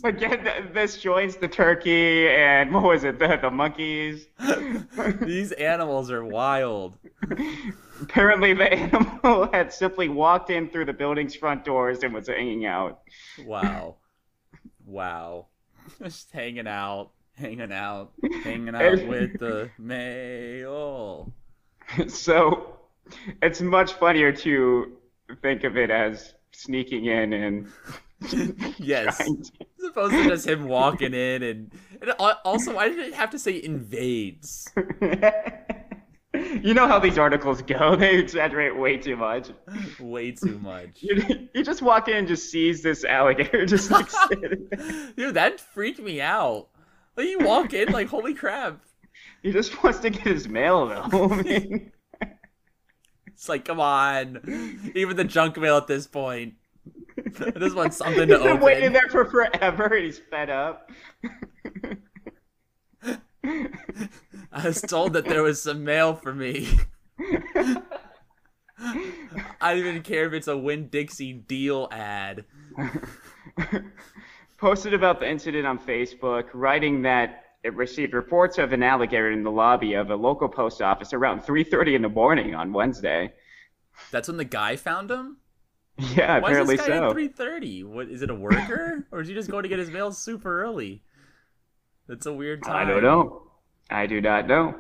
Again, 0.05 0.71
this 0.73 0.99
joins 0.99 1.37
the 1.37 1.49
turkey 1.49 2.29
and 2.29 2.73
what 2.73 2.85
was 2.85 3.05
it? 3.05 3.19
The, 3.19 3.39
the 3.41 3.51
monkeys. 3.51 4.27
These 5.21 5.53
animals 5.53 6.11
are 6.11 6.25
wild. 6.25 6.97
Apparently, 8.03 8.55
the 8.55 8.73
animal 8.73 9.49
had 9.53 9.73
simply 9.73 10.09
walked 10.09 10.51
in 10.51 10.69
through 10.69 10.87
the 10.87 10.93
building's 10.93 11.35
front 11.35 11.65
doors 11.65 12.03
and 12.03 12.13
was 12.13 12.29
hanging 12.29 12.67
out. 12.67 13.01
Wow. 13.45 13.97
Wow. 14.85 15.47
Just 16.03 16.31
hanging 16.33 16.67
out, 16.67 17.11
hanging 17.35 17.73
out, 17.73 18.13
hanging 18.43 18.75
out 18.75 19.07
with 19.07 19.39
the 19.39 19.71
male. 19.79 21.33
So, 22.09 22.79
it's 23.43 23.61
much 23.61 23.93
funnier 23.93 24.33
to 24.33 24.97
think 25.43 25.65
of 25.65 25.77
it 25.77 25.91
as 25.91 26.33
sneaking 26.53 27.05
in 27.05 27.35
and. 27.35 27.69
Yes. 28.79 29.19
to- 29.19 29.43
As 29.79 29.85
opposed 29.91 30.13
to 30.15 30.25
just 30.25 30.47
him 30.47 30.67
walking 30.67 31.15
in 31.15 31.43
and, 31.43 31.73
and 32.01 32.11
also 32.45 32.75
why 32.75 32.89
did 32.89 32.99
it 32.99 33.15
have 33.15 33.31
to 33.31 33.39
say 33.39 33.63
invades? 33.63 34.69
you 36.35 36.75
know 36.75 36.87
how 36.89 36.99
these 36.99 37.19
articles 37.19 37.63
go. 37.63 37.97
They 38.05 38.17
exaggerate 38.19 38.77
way 38.77 38.97
too 38.97 39.17
much. 39.17 39.51
Way 40.01 40.33
too 40.33 40.59
much. 40.59 41.03
You, 41.03 41.49
you 41.55 41.63
just 41.65 41.83
walk 41.83 42.09
in 42.09 42.17
and 42.17 42.29
just 42.29 42.51
sees 42.51 42.83
this 42.83 43.05
alligator 43.05 43.67
just 43.67 43.91
like 43.91 44.11
sitting 44.11 44.69
there. 44.71 45.13
Dude, 45.17 45.35
that 45.35 45.61
freaked 45.61 46.01
me 46.01 46.21
out. 46.21 46.69
Like 47.17 47.29
you 47.29 47.39
walk 47.41 47.73
in, 47.73 47.93
like 47.93 48.09
holy 48.09 48.35
crap. 48.35 48.81
He 49.43 49.53
just 49.53 49.83
wants 49.83 50.01
to 50.01 50.11
get 50.11 50.23
his 50.23 50.49
mail 50.49 50.87
though. 50.87 51.29
I 51.31 51.43
mean, 51.43 51.93
It's 53.29 53.49
like, 53.49 53.65
come 53.65 53.81
on. 53.81 54.91
Even 54.95 55.17
the 55.17 55.25
junk 55.25 55.57
mail 55.57 55.77
at 55.77 55.87
this 55.87 56.07
point. 56.07 56.55
I 57.27 57.59
just 57.59 57.77
want 57.77 57.95
something 57.95 58.29
to 58.29 58.35
he's 58.37 58.45
been 58.45 58.61
waiting 58.61 58.93
there 58.93 59.09
for 59.09 59.25
forever 59.25 59.85
and 59.85 60.05
he's 60.05 60.19
fed 60.19 60.51
up. 60.51 60.91
I 64.53 64.67
was 64.67 64.81
told 64.81 65.15
that 65.15 65.25
there 65.25 65.43
was 65.43 65.63
some 65.63 65.85
mail 65.85 66.15
for 66.15 66.35
me. 66.35 66.69
I 68.79 69.75
don't 69.75 69.79
even 69.79 70.03
care 70.03 70.27
if 70.27 70.33
it's 70.33 70.49
a 70.49 70.57
Winn-Dixie 70.57 71.33
deal 71.33 71.89
ad. 71.91 72.45
Posted 74.59 74.95
about 74.95 75.21
the 75.21 75.29
incident 75.29 75.67
on 75.67 75.79
Facebook, 75.79 76.49
writing 76.55 77.03
that 77.03 77.45
it 77.63 77.75
received 77.75 78.15
reports 78.15 78.59
of 78.59 78.73
an 78.73 78.83
alligator 78.83 79.31
in 79.31 79.43
the 79.43 79.51
lobby 79.51 79.95
of 79.95 80.11
a 80.11 80.17
local 80.17 80.49
post 80.49 80.83
office 80.83 81.13
around 81.13 81.43
3:30 81.43 81.97
in 81.97 82.03
the 82.03 82.09
morning 82.09 82.55
on 82.55 82.73
Wednesday. 82.73 83.33
That's 84.11 84.29
when 84.29 84.37
the 84.37 84.45
guy 84.45 84.77
found 84.77 85.11
him? 85.11 85.39
Yeah, 86.17 86.41
Why 86.41 86.49
apparently 86.49 86.75
is 86.75 86.81
this 86.81 86.89
guy 86.89 86.99
so. 86.99 87.11
at 87.11 87.17
3:30? 87.17 87.85
What 87.85 88.09
is 88.09 88.23
it 88.23 88.31
a 88.31 88.35
worker 88.35 89.07
or 89.13 89.21
is 89.21 89.29
he 89.29 89.35
just 89.35 89.49
going 89.49 89.63
to 89.63 89.69
get 89.69 89.79
his 89.79 89.91
mail 89.91 90.11
super 90.11 90.63
early? 90.63 91.03
That's 92.09 92.27
a 92.27 92.33
weird 92.33 92.65
time. 92.65 92.87
I 92.87 92.91
don't 92.91 93.03
know. 93.03 93.43
I 93.91 94.07
do 94.07 94.21
not 94.21 94.49
know. 94.49 94.75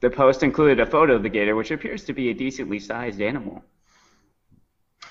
The 0.00 0.10
post 0.10 0.42
included 0.42 0.78
a 0.78 0.86
photo 0.86 1.14
of 1.14 1.22
the 1.22 1.28
gator, 1.28 1.56
which 1.56 1.70
appears 1.70 2.04
to 2.04 2.12
be 2.12 2.30
a 2.30 2.34
decently 2.34 2.78
sized 2.78 3.20
animal. 3.20 3.64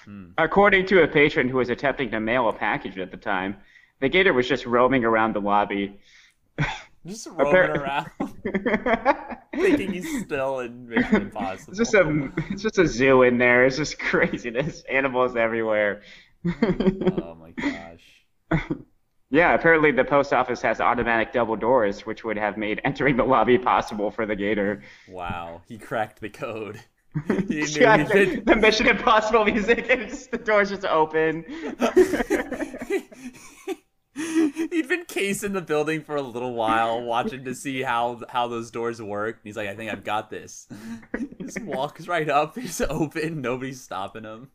Hmm. 0.06 0.28
According 0.38 0.86
to 0.88 1.04
a 1.04 1.08
patron 1.08 1.50
who 1.50 1.58
was 1.58 1.70
attempting 1.70 2.12
to 2.12 2.20
mail 2.20 2.48
a 2.48 2.54
package 2.54 2.98
at 2.98 3.12
the 3.12 3.18
time, 3.18 3.58
the 4.00 4.10
gator 4.10 4.34
was 4.34 4.48
just 4.48 4.66
roaming 4.66 5.04
around 5.04 5.34
the 5.34 5.42
lobby. 5.42 6.00
Just 7.06 7.28
roaming 7.28 7.54
Appar- 7.54 7.78
around, 7.78 9.38
thinking 9.56 9.94
he's 9.94 10.24
still 10.24 10.60
in 10.62 10.88
Mission 10.90 11.24
Impossible. 11.24 11.72
It's 11.72 11.78
just 11.78 11.94
a 11.94 12.32
it's 12.50 12.64
just 12.64 12.80
a 12.80 12.88
zoo 12.88 13.22
in 13.24 13.38
there. 13.38 13.66
It's 13.66 13.78
just 13.78 14.00
craziness. 14.12 14.84
Animals 14.92 15.36
everywhere. 15.36 16.02
Oh 16.46 17.36
my 17.36 17.52
gosh. 17.52 18.62
yeah, 19.30 19.54
apparently 19.54 19.92
the 19.92 20.04
post 20.04 20.34
office 20.34 20.62
has 20.64 20.82
automatic 20.82 21.32
double 21.32 21.56
doors, 21.56 22.06
which 22.06 22.24
would 22.24 22.38
have 22.38 22.58
made 22.58 22.82
entering 22.84 23.18
the 23.18 23.24
lobby 23.24 23.58
possible 23.58 24.10
for 24.10 24.26
the 24.26 24.36
gator. 24.36 24.82
Wow, 25.08 25.62
he 25.68 25.78
cracked 25.78 26.22
the 26.22 26.30
code. 26.30 26.80
He 27.28 27.34
knew 27.34 27.66
Yeah, 27.66 28.04
the, 28.04 28.42
the 28.46 28.56
Mission 28.58 28.88
Impossible 28.88 29.46
music, 29.46 29.88
and 29.90 30.02
it's, 30.02 30.28
the 30.28 30.38
doors 30.38 30.70
just 30.70 30.84
open. 30.86 31.46
he'd 34.72 34.88
been 34.88 35.04
casing 35.06 35.52
the 35.52 35.62
building 35.62 36.02
for 36.02 36.16
a 36.16 36.22
little 36.22 36.54
while, 36.54 37.02
watching 37.02 37.44
to 37.44 37.54
see 37.54 37.82
how 37.82 38.22
how 38.30 38.48
those 38.48 38.72
doors 38.72 39.02
work. 39.02 39.40
He's 39.44 39.58
like, 39.58 39.68
I 39.68 39.76
think 39.76 39.92
I've 39.92 40.06
got 40.06 40.30
this. 40.30 40.68
He 41.18 41.44
Just 41.44 41.62
walks 41.62 42.08
right 42.08 42.30
up. 42.30 42.58
He's 42.58 42.80
open. 42.82 43.42
Nobody's 43.42 43.82
stopping 43.82 44.24
him. 44.24 44.50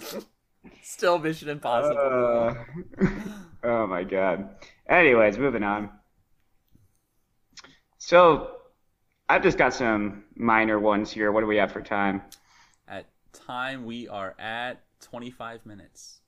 Still 0.82 1.18
Mission 1.18 1.48
Impossible. 1.48 2.56
Uh, 3.00 3.06
oh 3.64 3.86
my 3.86 4.04
god. 4.04 4.48
Anyways, 4.88 5.36
moving 5.36 5.62
on. 5.62 5.90
So, 7.98 8.52
I've 9.28 9.42
just 9.42 9.58
got 9.58 9.74
some 9.74 10.24
minor 10.36 10.78
ones 10.78 11.10
here. 11.10 11.32
What 11.32 11.40
do 11.40 11.46
we 11.46 11.56
have 11.56 11.72
for 11.72 11.82
time? 11.82 12.22
At 12.86 13.06
time, 13.32 13.84
we 13.84 14.08
are 14.08 14.34
at 14.38 14.80
25 15.00 15.66
minutes. 15.66 16.20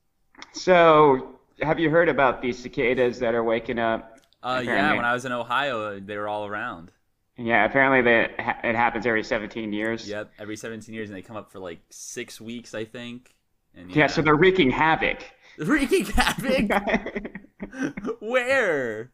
So, 0.53 1.39
have 1.63 1.79
you 1.79 1.91
heard 1.91 2.09
about 2.09 2.43
these 2.43 2.59
cicadas 2.59 3.19
that 3.21 3.35
are 3.35 3.45
waking 3.45 3.79
up? 3.79 4.19
Uh, 4.43 4.63
yeah, 4.65 4.95
when 4.95 5.05
I 5.05 5.13
was 5.13 5.25
in 5.25 5.33
Ohio, 5.33 5.99
they 5.99 6.17
were 6.17 6.29
all 6.29 6.47
around. 6.47 6.93
Yeah, 7.37 7.65
apparently 7.65 8.03
ha- 8.39 8.59
it 8.65 8.75
happens 8.75 9.07
every 9.07 9.23
17 9.23 9.73
years. 9.73 10.09
Yep, 10.09 10.33
every 10.39 10.57
17 10.57 10.95
years, 10.95 11.09
and 11.09 11.17
they 11.17 11.23
come 11.23 11.37
up 11.37 11.53
for 11.53 11.59
like 11.61 11.81
six 11.91 12.41
weeks, 12.41 12.75
I 12.75 12.85
think. 12.85 13.35
And 13.75 13.91
Yeah, 13.95 14.09
so 14.09 14.23
they're 14.23 14.35
wreaking 14.35 14.71
havoc. 14.71 15.23
wreaking 15.59 16.07
havoc. 16.07 17.41
Where? 18.21 19.13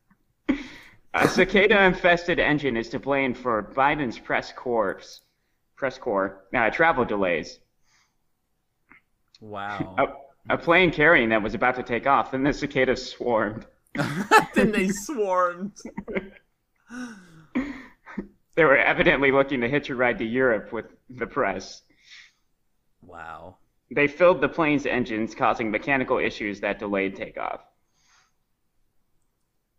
A 1.14 1.28
cicada-infested 1.28 2.38
engine 2.38 2.76
is 2.76 2.88
to 2.90 2.98
blame 2.98 3.34
for 3.34 3.62
Biden's 3.74 4.18
press 4.18 4.52
corps, 4.52 5.00
press 5.76 5.98
corps 5.98 6.44
uh, 6.54 6.70
travel 6.70 7.04
delays. 7.04 7.60
Wow. 9.40 10.16
A, 10.48 10.58
plane 10.58 10.90
carrying 10.90 11.28
them 11.30 11.42
was 11.42 11.54
about 11.54 11.76
to 11.76 11.82
take 11.82 12.06
off, 12.06 12.34
and 12.34 12.44
the 12.44 12.52
cicadas 12.52 13.10
swarmed. 13.10 13.66
then 14.54 14.72
they 14.72 14.88
swarmed. 14.88 15.72
They 18.54 18.64
were 18.64 18.76
evidently 18.76 19.32
looking 19.32 19.60
to 19.62 19.68
hitch 19.68 19.90
a 19.90 19.94
ride 19.94 20.18
to 20.18 20.24
Europe 20.24 20.72
with 20.72 20.86
the 21.10 21.26
press. 21.26 21.82
Wow. 23.02 23.56
They 23.90 24.06
filled 24.06 24.40
the 24.40 24.48
plane's 24.48 24.86
engines, 24.86 25.34
causing 25.34 25.70
mechanical 25.70 26.18
issues 26.18 26.60
that 26.60 26.78
delayed 26.78 27.16
takeoff. 27.16 27.60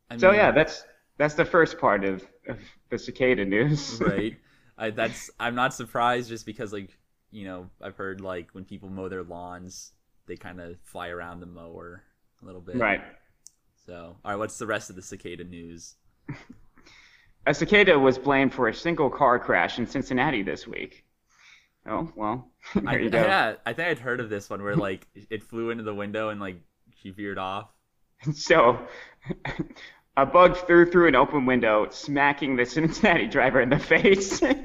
I 0.10 0.18
So 0.18 0.32
yeah, 0.32 0.52
that's 0.52 0.84
that's 1.18 1.36
the 1.36 1.46
first 1.46 1.80
part 1.80 2.04
of, 2.04 2.24
of 2.48 2.60
the 2.90 3.00
cicada 3.00 3.46
news. 3.46 4.00
right. 4.02 4.38
I, 4.78 4.90
that's 4.90 5.30
I'm 5.40 5.56
not 5.56 5.74
surprised 5.74 6.28
just 6.28 6.46
because 6.46 6.74
like 6.74 6.98
you 7.32 7.46
know 7.46 7.70
I've 7.82 7.96
heard 7.96 8.20
like 8.20 8.50
when 8.52 8.66
people 8.66 8.90
mow 8.90 9.08
their 9.08 9.24
lawns 9.24 9.94
they 10.28 10.36
kind 10.36 10.60
of 10.60 10.78
fly 10.84 11.10
around 11.10 11.40
the 11.40 11.46
mower 11.46 12.04
a 12.42 12.46
little 12.46 12.62
bit. 12.62 12.76
right. 12.78 13.02
So 13.86 14.16
all 14.24 14.32
right, 14.32 14.38
what's 14.38 14.58
the 14.58 14.66
rest 14.66 14.90
of 14.90 14.96
the 14.96 15.02
cicada 15.02 15.44
news? 15.44 15.96
A 17.48 17.54
cicada 17.54 18.00
was 18.00 18.18
blamed 18.18 18.54
for 18.54 18.68
a 18.70 18.74
single 18.74 19.10
car 19.10 19.38
crash 19.38 19.78
in 19.78 19.86
Cincinnati 19.86 20.42
this 20.42 20.66
week. 20.66 21.06
Oh 21.88 22.12
well, 22.16 22.50
I, 22.88 22.98
you 22.98 23.10
go. 23.12 23.22
Yeah, 23.22 23.56
I 23.66 23.74
think 23.74 23.88
I'd 23.90 24.00
heard 24.00 24.20
of 24.20 24.30
this 24.30 24.50
one 24.50 24.64
where 24.64 24.76
like 24.76 25.06
it 25.30 25.44
flew 25.44 25.70
into 25.70 25.84
the 25.84 25.94
window 25.94 26.30
and 26.30 26.42
like 26.42 26.58
she 27.02 27.12
veered 27.12 27.38
off. 27.38 27.70
So, 28.34 28.80
a 30.18 30.26
bug 30.26 30.58
flew 30.58 30.90
through 30.90 31.10
an 31.10 31.16
open 31.16 31.46
window, 31.46 31.88
smacking 31.92 32.56
the 32.56 32.66
Cincinnati 32.66 33.28
driver 33.28 33.62
in 33.62 33.70
the 33.70 33.78
face. 33.78 34.42
it 34.42 34.56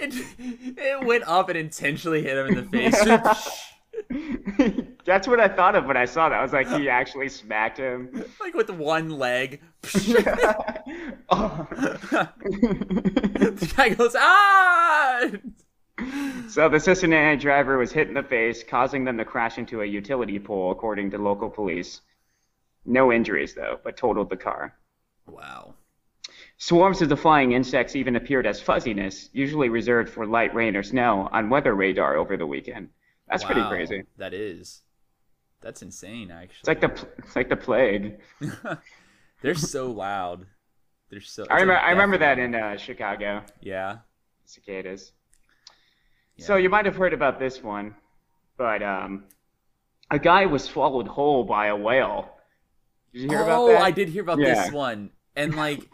it 0.00 1.04
went 1.04 1.24
up 1.26 1.48
and 1.48 1.58
intentionally 1.58 2.22
hit 2.22 2.36
him 2.36 2.46
in 2.46 2.54
the 2.54 2.62
face. 2.62 3.59
That's 5.04 5.28
what 5.28 5.40
I 5.40 5.48
thought 5.48 5.76
of 5.76 5.86
when 5.86 5.96
I 5.96 6.04
saw 6.04 6.28
that. 6.28 6.38
I 6.38 6.42
was 6.42 6.52
like, 6.52 6.68
he 6.68 6.88
actually 6.88 7.28
smacked 7.28 7.78
him. 7.78 8.24
like 8.40 8.54
with 8.54 8.70
one 8.70 9.10
leg. 9.10 9.60
Oh. 11.32 11.64
the 11.70 13.72
guy 13.76 13.90
goes 13.90 14.16
ah. 14.18 15.30
So 16.48 16.68
the 16.68 16.80
Cincinnati 16.80 17.36
driver 17.36 17.78
was 17.78 17.92
hit 17.92 18.08
in 18.08 18.14
the 18.14 18.22
face, 18.24 18.64
causing 18.64 19.04
them 19.04 19.16
to 19.18 19.24
crash 19.24 19.58
into 19.58 19.82
a 19.82 19.86
utility 19.86 20.40
pole, 20.40 20.72
according 20.72 21.12
to 21.12 21.18
local 21.18 21.48
police. 21.48 22.00
No 22.84 23.12
injuries, 23.12 23.54
though, 23.54 23.78
but 23.84 23.96
totaled 23.96 24.28
the 24.28 24.36
car. 24.36 24.74
Wow. 25.28 25.74
Swarms 26.58 27.00
of 27.00 27.08
the 27.08 27.16
flying 27.16 27.52
insects 27.52 27.94
even 27.94 28.16
appeared 28.16 28.46
as 28.46 28.60
fuzziness, 28.60 29.30
usually 29.32 29.68
reserved 29.68 30.10
for 30.10 30.26
light 30.26 30.52
rain 30.52 30.74
or 30.74 30.82
snow, 30.82 31.28
on 31.30 31.48
weather 31.48 31.74
radar 31.74 32.16
over 32.16 32.36
the 32.36 32.46
weekend. 32.46 32.88
That's 33.30 33.44
pretty 33.44 33.62
crazy. 33.68 34.04
That 34.18 34.34
is. 34.34 34.82
That's 35.60 35.82
insane, 35.82 36.30
actually. 36.30 36.58
It's 36.60 36.68
like 36.68 36.80
the 36.80 37.08
it's 37.18 37.36
like 37.36 37.48
the 37.48 37.56
plague. 37.56 38.18
They're 39.42 39.54
so 39.54 39.90
loud. 39.90 40.46
They're 41.10 41.20
so. 41.20 41.46
I 41.50 41.54
remember 41.60 41.74
like 41.74 41.82
I 41.82 41.90
remember 41.90 42.18
that 42.18 42.38
in 42.38 42.54
uh, 42.54 42.76
Chicago, 42.76 43.42
Yeah. 43.60 43.98
cicadas. 44.44 45.12
Yeah. 46.36 46.46
So 46.46 46.56
you 46.56 46.70
might 46.70 46.86
have 46.86 46.96
heard 46.96 47.12
about 47.12 47.38
this 47.38 47.62
one, 47.62 47.94
but 48.56 48.82
um, 48.82 49.24
a 50.10 50.18
guy 50.18 50.46
was 50.46 50.64
swallowed 50.64 51.08
whole 51.08 51.44
by 51.44 51.66
a 51.66 51.76
whale. 51.76 52.30
Did 53.12 53.22
you 53.22 53.28
hear 53.28 53.40
oh, 53.40 53.44
about 53.44 53.66
that? 53.66 53.80
Oh, 53.80 53.84
I 53.84 53.90
did 53.90 54.08
hear 54.08 54.22
about 54.22 54.38
Yeah. 54.38 54.54
this 54.54 54.72
one, 54.72 55.10
and 55.36 55.56
like, 55.64 55.88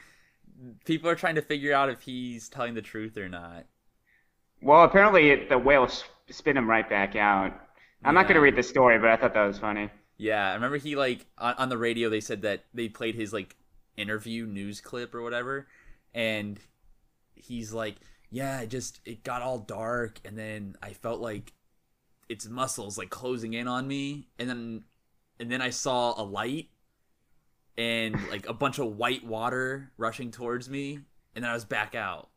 people 0.85 1.09
are 1.09 1.15
trying 1.15 1.37
to 1.37 1.43
figure 1.43 1.73
out 1.73 1.89
if 1.89 2.03
he's 2.03 2.49
telling 2.49 2.75
the 2.75 2.83
truth 2.83 3.17
or 3.17 3.29
not. 3.29 3.65
Well, 4.63 4.85
apparently 4.85 5.31
it, 5.31 5.49
the 5.49 5.59
whale 5.59 5.89
spit 6.31 6.57
him 6.57 6.69
right 6.69 6.89
back 6.89 7.17
out. 7.17 7.53
I'm 8.05 8.15
not 8.15 8.25
going 8.25 8.35
to 8.35 8.41
read 8.41 8.57
the 8.57 8.63
story, 8.63 8.99
but 8.99 9.09
I 9.11 9.17
thought 9.17 9.35
that 9.35 9.47
was 9.47 9.59
funny. 9.59 9.91
Yeah, 10.19 10.51
I 10.51 10.55
remember 10.55 10.79
he 10.79 10.97
like 10.97 11.27
on, 11.39 11.55
on 11.55 11.69
the 11.69 11.79
radio 11.79 12.09
they 12.09 12.21
said 12.21 12.43
that 12.43 12.65
they 12.73 12.89
played 12.89 13.15
his 13.15 13.33
like 13.33 13.57
interview 13.97 14.47
news 14.47 14.81
clip 14.81 15.15
or 15.15 15.23
whatever, 15.23 15.67
and 16.15 16.59
he's 17.35 17.73
like, 17.73 17.97
"Yeah, 18.31 18.61
it 18.61 18.69
just 18.69 19.01
it 19.05 19.25
got 19.25 19.43
all 19.43 19.59
dark, 19.59 20.21
and 20.25 20.39
then 20.39 20.77
I 20.83 20.93
felt 20.93 21.21
like 21.21 21.53
its 22.29 22.49
muscles 22.49 22.97
like 22.97 23.11
closing 23.11 23.53
in 23.53 23.69
on 23.69 23.87
me, 23.87 24.29
and 24.39 24.49
then 24.49 24.85
and 25.39 25.51
then 25.51 25.61
I 25.61 25.71
saw 25.71 26.21
a 26.21 26.25
light 26.25 26.69
and 27.77 28.17
like 28.31 28.49
a 28.49 28.55
bunch 28.55 28.79
of 28.79 28.97
white 28.97 29.25
water 29.25 29.93
rushing 29.99 30.31
towards 30.31 30.71
me, 30.71 31.01
and 31.35 31.45
then 31.45 31.51
I 31.51 31.55
was 31.55 31.65
back 31.65 31.95
out." 31.95 32.31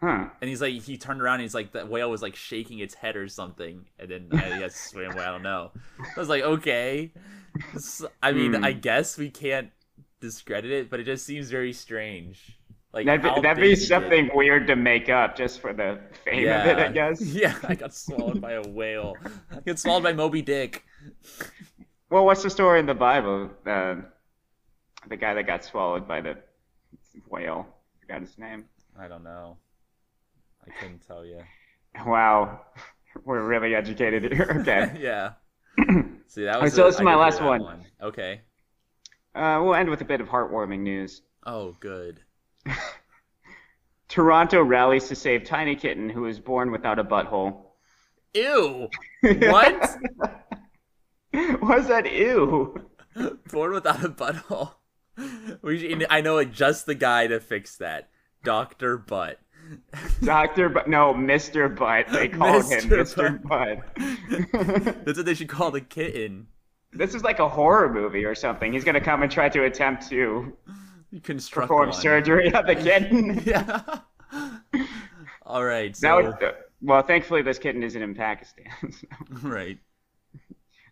Huh. 0.00 0.28
And 0.40 0.48
he's 0.48 0.62
like, 0.62 0.72
he 0.74 0.96
turned 0.96 1.20
around 1.20 1.34
and 1.34 1.42
he's 1.42 1.54
like, 1.54 1.72
the 1.72 1.84
whale 1.84 2.10
was 2.10 2.22
like 2.22 2.34
shaking 2.34 2.78
its 2.78 2.94
head 2.94 3.16
or 3.16 3.28
something, 3.28 3.84
and 3.98 4.10
then 4.10 4.28
I 4.32 4.58
guess 4.58 4.74
swam 4.90 5.12
away. 5.12 5.24
I 5.24 5.30
don't 5.30 5.42
know. 5.42 5.72
I 6.00 6.18
was 6.18 6.28
like, 6.28 6.42
okay. 6.42 7.12
I 8.22 8.32
mean, 8.32 8.54
Hmm. 8.54 8.64
I 8.64 8.72
guess 8.72 9.18
we 9.18 9.28
can't 9.30 9.70
discredit 10.20 10.70
it, 10.70 10.90
but 10.90 11.00
it 11.00 11.04
just 11.04 11.26
seems 11.26 11.50
very 11.50 11.72
strange. 11.72 12.56
Like 12.92 13.06
That'd 13.06 13.22
be, 13.22 13.40
that'd 13.42 13.60
be 13.62 13.76
something 13.76 14.30
weird 14.34 14.66
to 14.66 14.74
make 14.74 15.08
up 15.08 15.36
just 15.36 15.60
for 15.60 15.72
the 15.72 16.00
fame 16.24 16.48
of 16.48 16.66
it, 16.66 16.78
I 16.78 16.88
guess. 16.90 17.20
Yeah, 17.24 17.54
I 17.62 17.74
got 17.76 17.94
swallowed 17.94 18.40
by 18.40 18.52
a 18.52 18.62
whale. 18.66 19.14
I 19.54 19.60
got 19.60 19.78
swallowed 19.78 20.02
by 20.02 20.12
Moby 20.12 20.42
Dick. 20.42 20.84
Well, 22.10 22.24
what's 22.24 22.42
the 22.42 22.50
story 22.50 22.80
in 22.80 22.86
the 22.86 22.94
Bible? 22.94 23.50
Uh, 23.64 23.96
the 25.08 25.16
guy 25.16 25.34
that 25.34 25.46
got 25.46 25.62
swallowed 25.62 26.08
by 26.08 26.20
the 26.20 26.36
whale. 27.28 27.66
Forgot 28.00 28.22
his 28.22 28.36
name. 28.38 28.64
I 28.98 29.06
don't 29.06 29.22
know. 29.22 29.56
I 30.66 30.70
couldn't 30.80 31.06
tell 31.06 31.24
you. 31.24 31.40
Wow. 32.06 32.60
We're 33.24 33.42
really 33.42 33.74
educated 33.74 34.32
here. 34.32 34.56
Okay. 34.60 34.96
yeah. 35.00 35.32
See, 36.26 36.44
that 36.44 36.60
was. 36.60 36.74
so 36.74 36.84
a- 36.84 36.86
this 36.86 36.96
is 36.96 37.00
my 37.00 37.14
last 37.16 37.38
that 37.38 37.48
one. 37.48 37.84
Okay. 38.02 38.42
Uh, 39.34 39.60
we'll 39.62 39.74
end 39.74 39.88
with 39.88 40.00
a 40.00 40.04
bit 40.04 40.20
of 40.20 40.28
heartwarming 40.28 40.80
news. 40.80 41.22
Oh, 41.46 41.76
good. 41.80 42.20
Toronto 44.08 44.62
rallies 44.62 45.06
to 45.08 45.14
save 45.14 45.44
tiny 45.44 45.76
kitten 45.76 46.10
who 46.10 46.22
was 46.22 46.40
born 46.40 46.72
without 46.72 46.98
a 46.98 47.04
butthole. 47.04 47.62
Ew. 48.34 48.88
What? 49.22 49.96
What's 51.60 51.86
that? 51.88 52.12
Ew. 52.12 52.88
Born 53.50 53.72
without 53.72 54.04
a 54.04 54.08
butthole. 54.08 54.72
We 55.62 56.06
I 56.10 56.20
know 56.20 56.42
just 56.44 56.86
the 56.86 56.94
guy 56.94 57.28
to 57.28 57.38
fix 57.40 57.76
that. 57.76 58.10
Doctor 58.42 58.96
Butt. 58.98 59.38
Doctor, 60.22 60.68
but 60.68 60.88
no, 60.88 61.14
Mister 61.14 61.68
Butt. 61.68 62.06
They 62.08 62.28
called 62.28 62.64
him 62.70 62.80
Mr. 62.80 62.98
Mister 62.98 63.30
Butt. 63.30 65.04
That's 65.04 65.16
what 65.18 65.26
they 65.26 65.34
should 65.34 65.48
call 65.48 65.70
the 65.70 65.80
kitten. 65.80 66.46
this 66.92 67.14
is 67.14 67.22
like 67.22 67.38
a 67.38 67.48
horror 67.48 67.92
movie 67.92 68.24
or 68.24 68.34
something. 68.34 68.72
He's 68.72 68.84
gonna 68.84 69.00
come 69.00 69.22
and 69.22 69.30
try 69.30 69.48
to 69.48 69.64
attempt 69.64 70.08
to 70.10 70.56
Construct 71.22 71.68
perform 71.68 71.88
one. 71.90 71.98
surgery 72.00 72.52
on 72.54 72.66
the 72.66 72.74
kitten. 72.74 73.42
Yeah. 73.44 73.80
All 75.44 75.64
right. 75.64 75.96
So 75.96 76.22
would, 76.22 76.54
well, 76.80 77.02
thankfully 77.02 77.42
this 77.42 77.58
kitten 77.58 77.82
isn't 77.82 78.00
in 78.00 78.14
Pakistan. 78.14 78.70
right. 79.42 79.78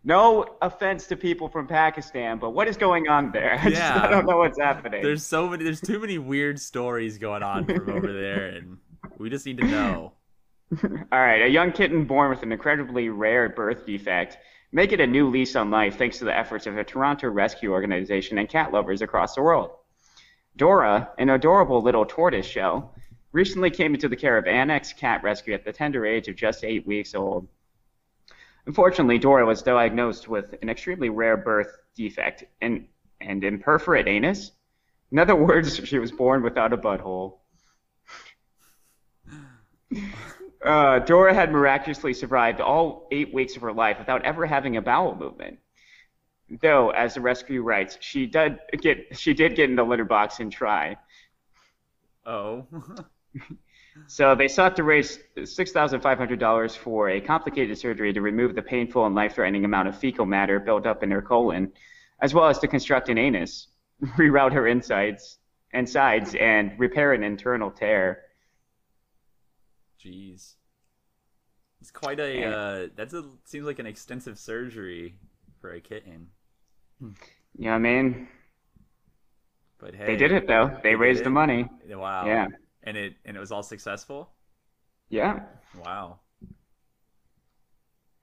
No 0.04 0.56
offense 0.62 1.06
to 1.08 1.16
people 1.16 1.48
from 1.48 1.66
Pakistan, 1.66 2.38
but 2.38 2.50
what 2.50 2.68
is 2.68 2.76
going 2.76 3.08
on 3.08 3.32
there? 3.32 3.54
I, 3.60 3.70
just, 3.70 3.76
Yeah. 3.76 4.02
I 4.02 4.08
don't 4.08 4.26
know 4.26 4.38
what's 4.38 4.58
happening. 4.58 5.02
There's 5.02 5.24
so 5.24 5.48
many. 5.48 5.64
There's 5.64 5.80
too 5.80 5.98
many 5.98 6.18
weird 6.18 6.60
stories 6.60 7.18
going 7.18 7.42
on 7.42 7.64
from 7.64 7.90
over 7.90 8.12
there, 8.12 8.48
and 8.48 8.78
we 9.18 9.30
just 9.30 9.46
need 9.46 9.58
to 9.58 9.66
know. 9.66 10.12
All 10.82 11.18
right, 11.18 11.42
a 11.42 11.48
young 11.48 11.72
kitten 11.72 12.04
born 12.04 12.30
with 12.30 12.42
an 12.42 12.52
incredibly 12.52 13.08
rare 13.08 13.48
birth 13.48 13.86
defect 13.86 14.38
make 14.72 14.92
it 14.92 15.00
a 15.00 15.06
new 15.06 15.30
lease 15.30 15.56
on 15.56 15.70
life 15.70 15.96
thanks 15.96 16.18
to 16.18 16.24
the 16.24 16.36
efforts 16.36 16.66
of 16.66 16.76
a 16.76 16.84
Toronto 16.84 17.28
rescue 17.28 17.72
organization 17.72 18.38
and 18.38 18.48
cat 18.48 18.72
lovers 18.72 19.02
across 19.02 19.34
the 19.34 19.42
world. 19.42 19.70
Dora, 20.56 21.10
an 21.18 21.30
adorable 21.30 21.82
little 21.82 22.04
tortoise 22.04 22.46
shell, 22.46 22.94
recently 23.32 23.70
came 23.70 23.94
into 23.94 24.08
the 24.08 24.16
care 24.16 24.36
of 24.36 24.46
Annex 24.46 24.92
Cat 24.92 25.22
Rescue 25.22 25.54
at 25.54 25.64
the 25.64 25.72
tender 25.72 26.04
age 26.04 26.28
of 26.28 26.36
just 26.36 26.64
eight 26.64 26.86
weeks 26.86 27.14
old. 27.14 27.46
Unfortunately, 28.66 29.18
Dora 29.18 29.46
was 29.46 29.62
diagnosed 29.62 30.28
with 30.28 30.54
an 30.62 30.68
extremely 30.68 31.08
rare 31.08 31.36
birth 31.36 31.78
defect 31.94 32.44
and, 32.60 32.86
and 33.20 33.42
imperforate 33.42 34.06
anus. 34.06 34.52
In 35.10 35.18
other 35.18 35.34
words, 35.34 35.76
she 35.86 35.98
was 35.98 36.12
born 36.12 36.42
without 36.42 36.72
a 36.72 36.76
butthole. 36.76 37.38
Uh, 40.62 40.98
Dora 40.98 41.32
had 41.32 41.52
miraculously 41.52 42.12
survived 42.12 42.60
all 42.60 43.08
eight 43.10 43.32
weeks 43.32 43.56
of 43.56 43.62
her 43.62 43.72
life 43.72 43.98
without 43.98 44.24
ever 44.24 44.44
having 44.44 44.76
a 44.76 44.82
bowel 44.82 45.14
movement. 45.14 45.58
Though, 46.60 46.90
as 46.90 47.14
the 47.14 47.20
rescue 47.20 47.62
writes, 47.62 47.96
she 48.00 48.26
did 48.26 48.58
get 48.80 49.16
she 49.16 49.34
did 49.34 49.54
get 49.54 49.70
in 49.70 49.76
the 49.76 49.84
litter 49.84 50.04
box 50.04 50.40
and 50.40 50.50
try. 50.50 50.96
Oh. 52.26 52.66
So 54.06 54.34
they 54.34 54.48
sought 54.48 54.76
to 54.76 54.82
raise 54.82 55.18
six 55.44 55.72
thousand 55.72 56.00
five 56.00 56.18
hundred 56.18 56.38
dollars 56.38 56.74
for 56.74 57.10
a 57.10 57.20
complicated 57.20 57.76
surgery 57.78 58.12
to 58.12 58.20
remove 58.20 58.54
the 58.54 58.62
painful 58.62 59.04
and 59.06 59.14
life-threatening 59.14 59.64
amount 59.64 59.88
of 59.88 59.98
fecal 59.98 60.26
matter 60.26 60.58
built 60.58 60.86
up 60.86 61.02
in 61.02 61.10
her 61.10 61.22
colon, 61.22 61.72
as 62.20 62.34
well 62.34 62.48
as 62.48 62.58
to 62.60 62.68
construct 62.68 63.08
an 63.08 63.18
anus, 63.18 63.68
reroute 64.16 64.52
her 64.52 64.66
insides 64.66 65.38
and 65.72 65.88
sides, 65.88 66.34
and 66.34 66.78
repair 66.78 67.12
an 67.12 67.22
internal 67.22 67.70
tear. 67.70 68.22
Jeez. 70.02 70.54
It's 71.80 71.90
quite 71.90 72.18
a. 72.20 72.44
Uh, 72.44 72.88
that's 72.96 73.14
a 73.14 73.24
seems 73.44 73.66
like 73.66 73.78
an 73.78 73.86
extensive 73.86 74.38
surgery 74.38 75.16
for 75.60 75.72
a 75.72 75.80
kitten. 75.80 76.28
You 77.00 77.08
know 77.56 77.70
what 77.70 77.74
I 77.74 77.78
mean? 77.78 78.28
But 79.78 79.94
hey, 79.94 80.06
They 80.06 80.16
did 80.16 80.32
it 80.32 80.46
though. 80.46 80.70
They 80.82 80.90
They 80.90 80.94
raised 80.96 81.24
the 81.24 81.30
money. 81.30 81.66
Wow. 81.88 82.26
Yeah. 82.26 82.46
And 82.88 82.96
it 82.96 83.16
and 83.26 83.36
it 83.36 83.40
was 83.40 83.52
all 83.52 83.62
successful. 83.62 84.30
Yeah. 85.10 85.40
Wow. 85.84 86.20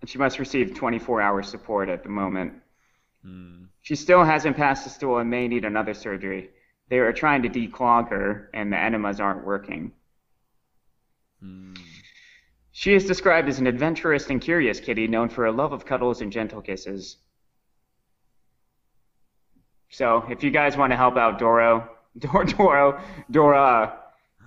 And 0.01 0.09
she 0.09 0.17
must 0.17 0.39
receive 0.39 0.73
24 0.73 1.21
hour 1.21 1.43
support 1.43 1.87
at 1.87 2.01
the 2.01 2.09
moment. 2.09 2.53
Hmm. 3.23 3.65
She 3.83 3.95
still 3.95 4.23
hasn't 4.23 4.57
passed 4.57 4.83
the 4.83 4.89
stool 4.89 5.19
and 5.19 5.29
may 5.29 5.47
need 5.47 5.65
another 5.65 5.93
surgery. 5.93 6.49
They 6.89 6.97
are 6.97 7.13
trying 7.13 7.43
to 7.43 7.49
declog 7.49 8.09
her, 8.09 8.49
and 8.55 8.73
the 8.73 8.79
enemas 8.79 9.19
aren't 9.19 9.45
working. 9.45 9.91
Hmm. 11.41 11.75
She 12.71 12.95
is 12.95 13.05
described 13.05 13.47
as 13.47 13.59
an 13.59 13.67
adventurous 13.67 14.31
and 14.31 14.41
curious 14.41 14.79
kitty 14.79 15.07
known 15.07 15.29
for 15.29 15.45
a 15.45 15.51
love 15.51 15.73
of 15.73 15.85
cuddles 15.85 16.21
and 16.21 16.31
gentle 16.31 16.61
kisses. 16.61 17.17
So, 19.89 20.25
if 20.27 20.43
you 20.43 20.49
guys 20.49 20.75
want 20.75 20.91
to 20.91 20.97
help 20.97 21.17
out 21.17 21.37
Doro, 21.37 21.87
Dor- 22.17 22.43
Doro, 22.57 22.99
Dora, 23.29 23.99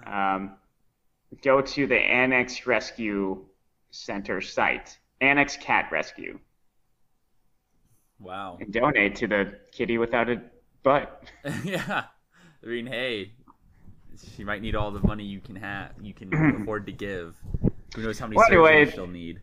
um, 0.09 0.53
go 1.43 1.61
to 1.61 1.87
the 1.87 1.97
Annex 1.99 2.67
Rescue 2.67 3.45
Center 3.91 4.41
site, 4.41 4.99
Annex 5.21 5.57
Cat 5.57 5.89
Rescue, 5.93 6.39
Wow. 8.21 8.59
and 8.61 8.73
donate 8.73 9.17
to 9.17 9.27
the 9.27 9.59
kitty 9.73 9.99
without 9.99 10.29
a 10.29 10.43
butt. 10.83 11.25
yeah. 11.65 12.05
I 12.63 12.67
mean, 12.67 12.87
hey, 12.87 13.33
she 14.37 14.43
might 14.45 14.61
need 14.63 14.75
all 14.75 14.91
the 14.91 15.01
money 15.07 15.25
you 15.25 15.41
can 15.41 15.57
have, 15.57 15.93
you 16.03 16.13
can 16.15 16.33
afford 16.63 16.87
to 16.87 16.93
give. 16.93 17.37
Who 17.95 18.03
knows 18.03 18.19
how 18.19 18.27
many 18.27 18.37
Well, 18.37 18.49
surgeries 18.49 18.71
anyway- 18.77 18.91
she'll 18.93 19.07
need? 19.07 19.41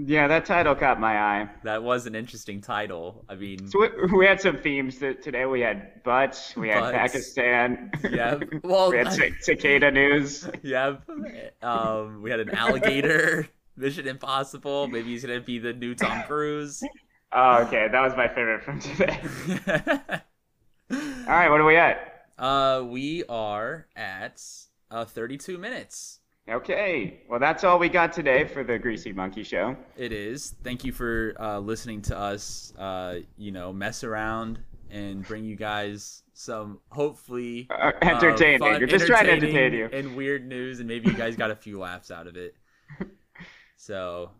Yeah, 0.00 0.28
that 0.28 0.46
title 0.46 0.76
caught 0.76 1.00
my 1.00 1.18
eye. 1.18 1.50
That 1.64 1.82
was 1.82 2.06
an 2.06 2.14
interesting 2.14 2.60
title. 2.60 3.24
I 3.28 3.34
mean, 3.34 3.66
So 3.66 3.80
we, 3.80 4.18
we 4.18 4.26
had 4.26 4.40
some 4.40 4.58
themes 4.58 4.98
that 5.00 5.22
today. 5.22 5.44
We 5.44 5.60
had 5.60 6.04
butts, 6.04 6.56
we 6.56 6.68
had 6.68 6.80
Butts. 6.80 6.96
Pakistan. 6.96 7.90
Yeah, 8.08 8.38
well, 8.62 8.90
we 8.90 8.98
had 8.98 9.10
ci- 9.12 9.34
cicada 9.40 9.90
news. 9.90 10.48
Yep. 10.62 11.02
Um, 11.62 12.22
we 12.22 12.30
had 12.30 12.38
an 12.40 12.50
alligator. 12.50 13.48
Mission 13.76 14.06
Impossible. 14.08 14.86
Maybe 14.88 15.08
he's 15.10 15.24
gonna 15.24 15.40
be 15.40 15.58
the 15.58 15.72
new 15.72 15.94
Tom 15.96 16.22
Cruise. 16.24 16.82
Oh, 17.32 17.62
okay, 17.64 17.88
that 17.90 18.00
was 18.00 18.14
my 18.16 18.28
favorite 18.28 18.62
from 18.62 18.80
today. 18.80 19.20
All 20.90 21.34
right, 21.34 21.48
what 21.50 21.60
are 21.60 21.64
we 21.66 21.76
at? 21.76 22.24
uh, 22.38 22.84
we 22.86 23.24
are 23.28 23.88
at 23.96 24.40
uh 24.92 25.04
32 25.04 25.58
minutes. 25.58 26.20
Okay, 26.48 27.20
well 27.28 27.38
that's 27.38 27.62
all 27.62 27.78
we 27.78 27.88
got 27.90 28.12
today 28.12 28.44
for 28.46 28.64
the 28.64 28.78
Greasy 28.78 29.12
Monkey 29.12 29.42
Show. 29.42 29.76
It 29.96 30.12
is. 30.12 30.54
Thank 30.64 30.82
you 30.82 30.92
for 30.92 31.34
uh, 31.38 31.58
listening 31.58 32.00
to 32.02 32.16
us. 32.18 32.72
Uh, 32.78 33.16
you 33.36 33.50
know, 33.52 33.70
mess 33.72 34.02
around 34.02 34.58
and 34.90 35.22
bring 35.26 35.44
you 35.44 35.56
guys 35.56 36.22
some 36.32 36.80
hopefully 36.90 37.68
Uh, 37.70 37.92
entertaining. 38.00 38.62
uh, 38.62 38.66
fun- 38.72 38.80
You're 38.80 38.88
just 38.88 39.06
trying 39.06 39.26
to 39.26 39.32
entertain 39.32 39.74
you. 39.74 39.90
and 39.92 40.16
weird 40.16 40.46
news, 40.46 40.78
and 40.80 40.88
maybe 40.88 41.08
you 41.10 41.14
guys 41.16 41.36
got 41.36 41.50
a 41.50 41.56
few 41.56 41.78
laughs 41.78 42.10
out 42.10 42.26
of 42.26 42.36
it. 42.36 42.54
So, 43.80 44.30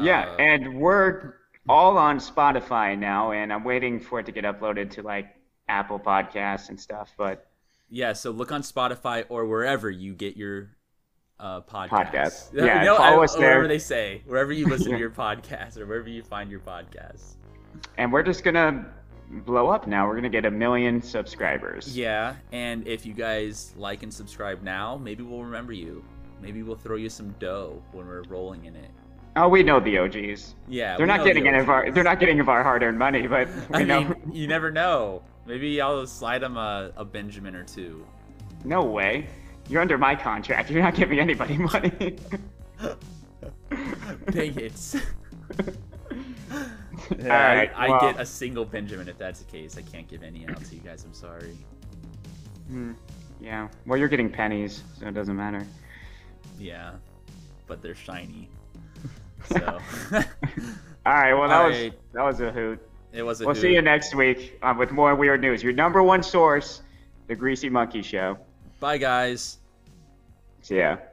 Yeah, 0.00 0.30
uh, 0.30 0.36
and 0.36 0.80
we're 0.80 1.34
all 1.68 1.98
on 1.98 2.18
Spotify 2.18 2.98
now, 2.98 3.32
and 3.32 3.52
I'm 3.52 3.62
waiting 3.64 4.00
for 4.00 4.20
it 4.20 4.26
to 4.26 4.32
get 4.32 4.44
uploaded 4.44 4.90
to 4.92 5.02
like 5.02 5.26
Apple 5.68 5.98
Podcasts 6.00 6.68
and 6.70 6.80
stuff. 6.80 7.12
But 7.18 7.46
yeah. 7.90 8.12
So 8.14 8.30
look 8.30 8.50
on 8.50 8.62
Spotify 8.62 9.24
or 9.28 9.46
wherever 9.46 9.90
you 9.90 10.14
get 10.14 10.36
your 10.38 10.70
uh. 11.40 11.60
Podcasts. 11.62 12.52
You 12.52 12.64
Yeah, 12.66 12.84
know, 12.84 12.96
follow 12.96 13.20
I- 13.20 13.24
us 13.24 13.36
Wherever 13.36 13.68
they 13.68 13.78
say, 13.78 14.22
wherever 14.26 14.52
you 14.52 14.66
listen 14.66 14.90
Yeah. 14.90 14.96
to 14.96 15.00
your 15.00 15.10
podcast 15.10 15.76
or 15.78 15.86
wherever 15.86 16.08
you 16.08 16.22
find 16.22 16.50
your 16.50 16.60
podcast. 16.60 17.36
and 17.96 18.12
we're 18.12 18.22
just 18.22 18.42
gonna 18.44 18.86
blow 19.30 19.68
up 19.68 19.86
now. 19.86 20.06
We're 20.08 20.14
gonna 20.16 20.28
get 20.28 20.44
a 20.46 20.50
million 20.50 21.00
subscribers. 21.02 21.96
Yeah, 21.96 22.36
and 22.52 22.86
if 22.88 23.04
you 23.06 23.12
guys 23.14 23.72
like 23.76 24.02
and 24.02 24.12
subscribe 24.12 24.62
now, 24.62 24.96
maybe 24.96 25.22
we'll 25.22 25.44
remember 25.44 25.72
you. 25.72 26.04
Maybe 26.40 26.62
we'll 26.62 26.76
throw 26.76 26.96
you 26.96 27.08
some 27.10 27.30
dough 27.40 27.82
when 27.92 28.06
we're 28.06 28.22
rolling 28.28 28.64
in 28.64 28.74
it. 28.76 28.90
Oh, 29.36 29.48
we 29.48 29.62
know 29.62 29.78
the 29.80 29.98
OGs. 29.98 30.54
Yeah, 30.68 30.96
They're 30.96 31.06
not 31.06 31.24
getting 31.24 31.44
the 31.44 31.50
any 31.50 31.58
of 31.58 31.68
our. 31.68 31.90
They're 31.92 32.02
not 32.04 32.18
getting 32.20 32.40
of 32.40 32.48
our 32.48 32.62
hard-earned 32.62 32.98
money, 32.98 33.26
but 33.26 33.48
we 33.70 33.76
I 33.76 33.82
know. 33.84 34.00
mean, 34.04 34.16
you 34.32 34.46
never 34.48 34.70
know. 34.70 35.22
Maybe 35.46 35.80
I'll 35.80 36.06
slide 36.06 36.38
them 36.40 36.56
a, 36.56 36.90
a 36.96 37.04
Benjamin 37.04 37.54
or 37.54 37.64
two. 37.64 38.04
No 38.64 38.82
way. 38.82 39.26
You're 39.68 39.82
under 39.82 39.98
my 39.98 40.14
contract. 40.14 40.70
You're 40.70 40.82
not 40.82 40.94
giving 40.94 41.18
anybody 41.20 41.58
money. 41.58 42.16
Dang 44.30 44.58
it. 44.58 44.94
All 46.50 47.16
right, 47.28 47.70
I, 47.76 47.86
I 47.86 47.88
well- 47.88 48.00
get 48.00 48.20
a 48.20 48.26
single 48.26 48.64
Benjamin 48.64 49.08
if 49.08 49.18
that's 49.18 49.40
the 49.40 49.50
case. 49.50 49.76
I 49.78 49.82
can't 49.82 50.08
give 50.08 50.22
any 50.22 50.46
out 50.48 50.62
to 50.64 50.74
you 50.74 50.80
guys. 50.80 51.04
I'm 51.04 51.14
sorry. 51.14 51.56
Hmm, 52.68 52.92
yeah. 53.40 53.68
Well, 53.86 53.98
you're 53.98 54.08
getting 54.08 54.30
pennies, 54.30 54.82
so 54.98 55.06
it 55.06 55.14
doesn't 55.14 55.36
matter. 55.36 55.66
Yeah, 56.58 56.92
but 57.66 57.82
they're 57.82 57.94
shiny. 57.94 58.48
So 59.48 59.78
All 61.06 61.14
right. 61.14 61.32
Well, 61.32 61.48
that 61.48 61.60
All 61.60 61.68
was 61.68 61.76
right. 61.78 61.92
that 62.12 62.22
was 62.22 62.40
a 62.40 62.50
hoot. 62.50 62.80
it 63.12 63.22
was 63.22 63.40
a 63.40 63.44
hoot. 63.44 63.46
We'll 63.46 63.54
hoot. 63.54 63.62
see 63.62 63.72
you 63.72 63.80
next 63.80 64.14
week 64.16 64.58
uh, 64.62 64.74
with 64.76 64.90
more 64.90 65.14
weird 65.14 65.40
news. 65.40 65.62
Your 65.62 65.72
number 65.72 66.02
one 66.02 66.24
source, 66.24 66.82
the 67.28 67.36
Greasy 67.36 67.68
Monkey 67.70 68.02
Show. 68.02 68.36
Bye, 68.80 68.98
guys. 68.98 69.58
Ya. 70.68 71.07